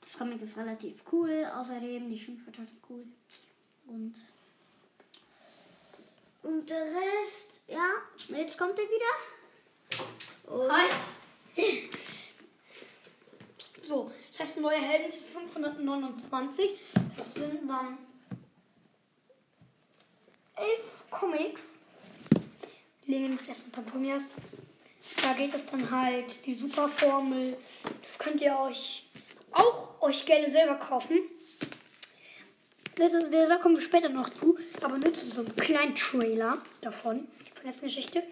Das 0.00 0.18
Comic 0.18 0.42
ist 0.42 0.56
relativ 0.56 1.02
cool. 1.12 1.46
Außerdem, 1.54 2.08
die 2.08 2.18
Schimpfwörter 2.18 2.64
sind 2.64 2.80
cool. 2.88 3.04
Und. 3.86 4.14
Und 6.42 6.70
der 6.70 6.84
Rest, 6.84 7.60
ja, 7.68 7.88
jetzt 8.36 8.56
kommt 8.56 8.78
er 8.78 8.84
wieder. 8.84 10.54
Und 10.54 10.72
Hi. 10.72 10.90
So, 13.86 14.10
das 14.30 14.40
heißt, 14.40 14.60
neue 14.60 14.78
Helden 14.78 15.10
sind 15.10 15.26
529. 15.28 16.70
Das 17.16 17.34
sind 17.34 17.68
dann 17.68 17.98
elf 20.56 21.04
Comics. 21.10 21.80
Legen 23.06 23.38
die 23.40 23.48
ersten 23.48 23.70
Pantomias. 23.70 24.26
Da 25.22 25.34
geht 25.34 25.54
es 25.54 25.66
dann 25.66 25.88
halt 25.88 26.44
die 26.44 26.54
Superformel. 26.54 27.56
Das 28.02 28.18
könnt 28.18 28.40
ihr 28.40 28.58
euch 28.58 29.06
auch 29.52 30.02
euch 30.02 30.26
gerne 30.26 30.50
selber 30.50 30.74
kaufen. 30.74 31.20
Das 32.96 33.12
ist, 33.12 33.32
da 33.32 33.56
kommen 33.56 33.76
wir 33.76 33.82
später 33.82 34.08
noch 34.08 34.30
zu. 34.30 34.58
Aber 34.82 34.98
nur 34.98 35.14
zu 35.14 35.26
so 35.26 35.42
einem 35.42 35.54
kleinen 35.54 35.94
Trailer 35.94 36.58
davon, 36.80 37.28
von 37.54 37.70
der 37.70 37.80
Geschichte. 37.80 38.24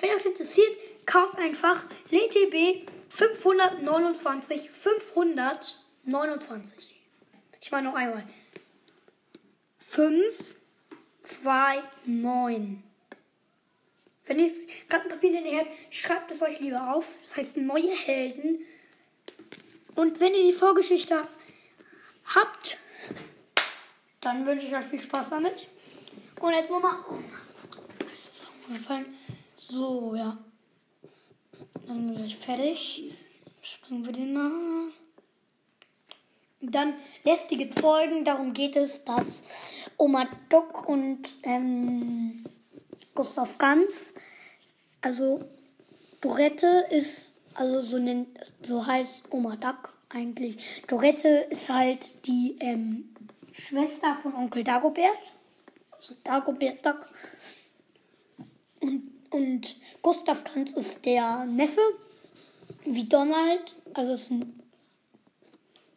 Wenn 0.00 0.16
euch 0.16 0.24
interessiert, 0.24 0.70
kauft 1.06 1.38
einfach 1.38 1.84
LTB 2.10 2.84
529, 3.08 4.70
529. 4.70 7.02
Ich 7.60 7.70
meine 7.70 7.88
noch 7.88 7.96
einmal. 7.96 8.26
5, 9.88 10.56
2, 11.22 11.82
9. 12.06 12.82
Wenn 14.24 14.38
ihr 14.38 14.50
gerade 14.88 15.04
ein 15.04 15.10
Papier 15.10 15.38
in 15.38 15.44
der 15.44 15.60
habt, 15.60 15.70
schreibt 15.90 16.32
es 16.32 16.40
euch 16.42 16.58
lieber 16.60 16.94
auf. 16.94 17.06
Das 17.22 17.36
heißt 17.36 17.58
neue 17.58 17.90
Helden. 17.90 18.64
Und 19.94 20.18
wenn 20.20 20.34
ihr 20.34 20.44
die 20.44 20.54
Vorgeschichte 20.54 21.28
habt, 22.24 22.78
dann 24.20 24.46
wünsche 24.46 24.66
ich 24.66 24.74
euch 24.74 24.86
viel 24.86 25.02
Spaß 25.02 25.30
damit. 25.30 25.66
Und 26.40 26.54
jetzt 26.54 26.70
nochmal. 26.70 26.96
Oh, 27.10 27.18
ist 28.14 28.44
auch? 28.44 28.48
So, 29.54 30.14
ja. 30.14 30.38
Dann 31.86 32.14
gleich 32.14 32.36
fertig. 32.36 33.14
Springen 33.60 34.04
wir 34.04 34.12
den 34.12 34.32
mal. 34.32 34.92
Dann 36.60 36.94
lästige 37.24 37.70
Zeugen, 37.70 38.24
darum 38.24 38.52
geht 38.52 38.76
es, 38.76 39.04
dass 39.04 39.42
Oma 39.96 40.28
Duck 40.48 40.88
und 40.88 41.28
ähm, 41.42 42.44
Gustav 43.14 43.58
Ganz, 43.58 44.14
also 45.00 45.44
Dorette 46.20 46.86
ist, 46.90 47.32
also 47.54 47.82
so, 47.82 47.98
nennt, 47.98 48.28
so 48.62 48.86
heißt 48.86 49.24
Oma 49.30 49.56
Duck 49.56 49.92
eigentlich. 50.08 50.82
Dorette 50.86 51.46
ist 51.50 51.68
halt 51.68 52.26
die 52.26 52.56
ähm, 52.60 53.14
Schwester 53.52 54.14
von 54.14 54.34
Onkel 54.34 54.62
Dagobert, 54.62 55.32
also 55.90 56.14
Dagobert 56.22 56.86
Duck. 56.86 57.06
Und, 58.80 59.11
und 59.32 59.76
Gustav 60.02 60.44
Ganz 60.44 60.74
ist 60.74 61.04
der 61.04 61.44
Neffe, 61.46 61.80
wie 62.84 63.04
Donald. 63.04 63.76
Also 63.94 64.12
es 64.12 64.28
sind, 64.28 64.60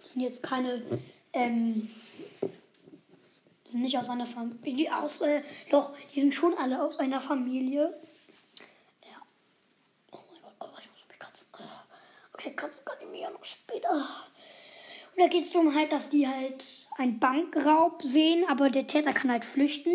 es 0.03 0.13
sind 0.13 0.21
jetzt 0.21 0.41
keine, 0.41 0.81
ähm, 1.33 1.89
sind 3.65 3.81
nicht 3.81 3.97
aus 3.97 4.09
einer 4.09 4.25
Familie, 4.25 4.97
aus, 4.97 5.21
äh, 5.21 5.41
doch, 5.69 5.93
die 6.13 6.21
sind 6.21 6.33
schon 6.33 6.53
alle 6.57 6.81
aus 6.81 6.97
einer 6.97 7.19
Familie. 7.19 7.93
Ja. 9.03 9.17
Oh 10.11 10.19
mein 10.31 10.51
Gott, 10.59 10.69
oh, 10.73 10.79
ich 10.79 10.89
muss 10.89 11.07
mich 11.09 11.19
kratzen. 11.19 11.47
Okay, 12.33 12.55
kratzen 12.55 12.85
kann 12.85 12.97
ich 13.01 13.09
mir 13.09 13.21
ja 13.21 13.29
noch 13.29 13.43
später. 13.43 13.89
Und 13.91 15.21
da 15.21 15.27
geht 15.27 15.45
es 15.45 15.51
darum 15.51 15.75
halt, 15.75 15.91
dass 15.91 16.09
die 16.09 16.27
halt 16.27 16.87
einen 16.97 17.19
Bankraub 17.19 18.01
sehen, 18.01 18.45
aber 18.49 18.69
der 18.69 18.87
Täter 18.87 19.13
kann 19.13 19.31
halt 19.31 19.45
flüchten. 19.45 19.93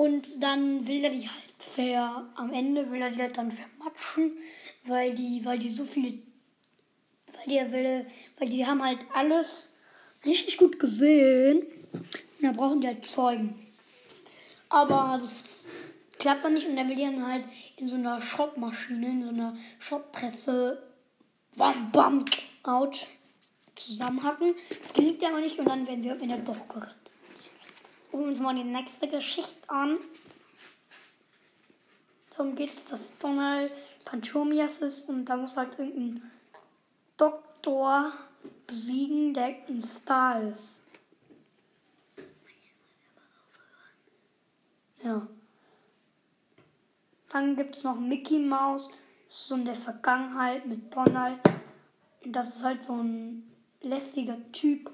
Und 0.00 0.42
dann 0.42 0.86
will 0.86 1.04
er 1.04 1.10
die 1.10 1.28
halt 1.28 1.52
ver, 1.58 2.26
am 2.34 2.54
Ende 2.54 2.90
will 2.90 3.02
er 3.02 3.10
die 3.10 3.20
halt 3.20 3.36
dann 3.36 3.52
vermatschen, 3.52 4.32
weil 4.86 5.14
die, 5.14 5.44
weil 5.44 5.58
die 5.58 5.68
so 5.68 5.84
viel, 5.84 6.22
weil 7.34 7.44
die, 7.46 7.70
will, 7.70 8.06
weil 8.38 8.48
die 8.48 8.64
haben 8.64 8.82
halt 8.82 9.00
alles 9.12 9.74
richtig 10.24 10.56
gut 10.56 10.80
gesehen. 10.80 11.58
Und 11.92 12.40
da 12.40 12.52
brauchen 12.52 12.80
die 12.80 12.86
halt 12.86 13.04
Zeugen. 13.04 13.66
Aber 14.70 15.18
das 15.20 15.68
klappt 16.18 16.46
dann 16.46 16.54
nicht 16.54 16.66
und 16.66 16.76
dann 16.76 16.88
will 16.88 16.96
die 16.96 17.02
dann 17.02 17.26
halt 17.26 17.44
in 17.76 17.86
so 17.86 17.96
einer 17.96 18.22
Schrottmaschine, 18.22 19.06
in 19.06 19.22
so 19.22 19.28
einer 19.28 19.54
Schrottpresse, 19.80 20.82
bam, 21.58 21.92
bam, 21.92 22.24
out, 22.62 23.06
zusammenhacken. 23.74 24.54
Das 24.80 24.94
gelingt 24.94 25.22
aber 25.22 25.40
nicht 25.40 25.58
und 25.58 25.66
dann 25.66 25.86
werden 25.86 26.00
sie 26.00 26.08
halt 26.08 26.22
wieder 26.22 26.38
doch 26.38 26.68
gerettet. 26.68 26.99
Gucken 28.10 28.28
uns 28.28 28.40
mal 28.40 28.54
die 28.54 28.64
nächste 28.64 29.08
Geschichte 29.08 29.68
an. 29.68 29.98
Darum 32.30 32.56
geht 32.56 32.70
es, 32.70 32.84
dass 32.86 33.16
Donald 33.18 33.72
Panchomias 34.04 34.78
ist 34.78 35.08
und 35.08 35.26
da 35.26 35.36
muss 35.36 35.56
halt 35.56 35.78
irgendein 35.78 36.30
Doktor 37.16 38.12
besiegen, 38.66 39.34
der 39.34 39.56
ein 39.68 39.80
Star 39.80 40.42
ist. 40.42 40.80
Ja. 45.02 45.26
Dann 47.30 47.54
gibt 47.54 47.76
es 47.76 47.84
noch 47.84 47.96
Mickey 47.96 48.38
Mouse, 48.38 48.90
so 49.28 49.54
in 49.54 49.64
der 49.64 49.76
Vergangenheit 49.76 50.66
mit 50.66 50.94
Donald. 50.94 51.38
Und 52.24 52.32
das 52.32 52.56
ist 52.56 52.64
halt 52.64 52.82
so 52.82 52.94
ein 52.94 53.50
lässiger 53.82 54.36
Typ. 54.52 54.90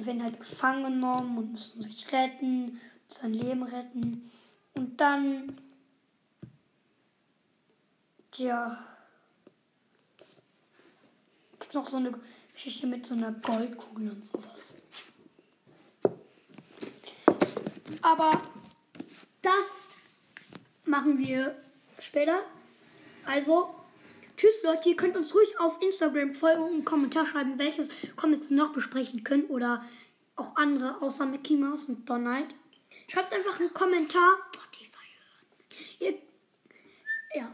Die 0.00 0.06
werden 0.06 0.22
halt 0.22 0.40
gefangen 0.40 0.84
genommen 0.84 1.36
und 1.36 1.52
müssen 1.52 1.82
sich 1.82 2.10
retten, 2.10 2.80
sein 3.08 3.34
Leben 3.34 3.62
retten. 3.64 4.30
Und 4.74 4.98
dann, 4.98 5.60
tja, 8.30 8.82
gibt 11.58 11.74
noch 11.74 11.86
so 11.86 11.98
eine 11.98 12.14
Geschichte 12.54 12.86
mit 12.86 13.04
so 13.04 13.14
einer 13.14 13.30
Goldkugel 13.32 14.12
und 14.12 14.24
sowas. 14.24 14.72
Aber 18.00 18.40
das 19.42 19.90
machen 20.86 21.18
wir 21.18 21.62
später. 21.98 22.40
Also, 23.26 23.74
tschüss 24.40 24.62
Leute, 24.62 24.88
ihr 24.88 24.96
könnt 24.96 25.18
uns 25.18 25.34
ruhig 25.34 25.60
auf 25.60 25.82
Instagram 25.82 26.34
folgen 26.34 26.62
und 26.62 26.72
einen 26.72 26.84
Kommentar 26.86 27.26
schreiben, 27.26 27.58
welches 27.58 27.90
Comics 28.16 28.48
noch 28.48 28.72
besprechen 28.72 29.22
können 29.22 29.44
oder 29.44 29.84
auch 30.34 30.56
andere 30.56 31.02
außer 31.02 31.26
Mickey 31.26 31.56
Mouse 31.56 31.84
und 31.84 32.08
Donald. 32.08 32.54
Schreibt 33.08 33.34
einfach 33.34 33.60
einen 33.60 33.74
Kommentar. 33.74 34.30
Ihr, 35.98 36.14
ja. 37.34 37.52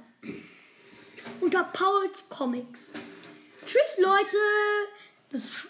Unter 1.40 1.64
Pauls 1.64 2.28
Comics. 2.28 2.92
Tschüss 3.64 3.98
Leute. 3.98 4.36
Bis, 5.28 5.66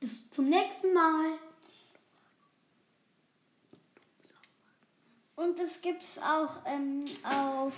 bis 0.00 0.30
zum 0.30 0.48
nächsten 0.48 0.94
Mal. 0.94 1.38
Und 5.34 5.58
das 5.58 5.82
gibt's 5.82 6.16
auch 6.18 6.60
ähm, 6.64 7.04
auf. 7.24 7.74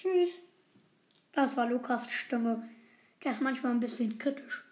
Tschüss. 0.00 0.30
Das 1.32 1.56
war 1.56 1.66
Lukas 1.66 2.08
Stimme. 2.12 2.68
Der 3.24 3.32
ist 3.32 3.40
manchmal 3.40 3.72
ein 3.72 3.80
bisschen 3.80 4.16
kritisch. 4.16 4.64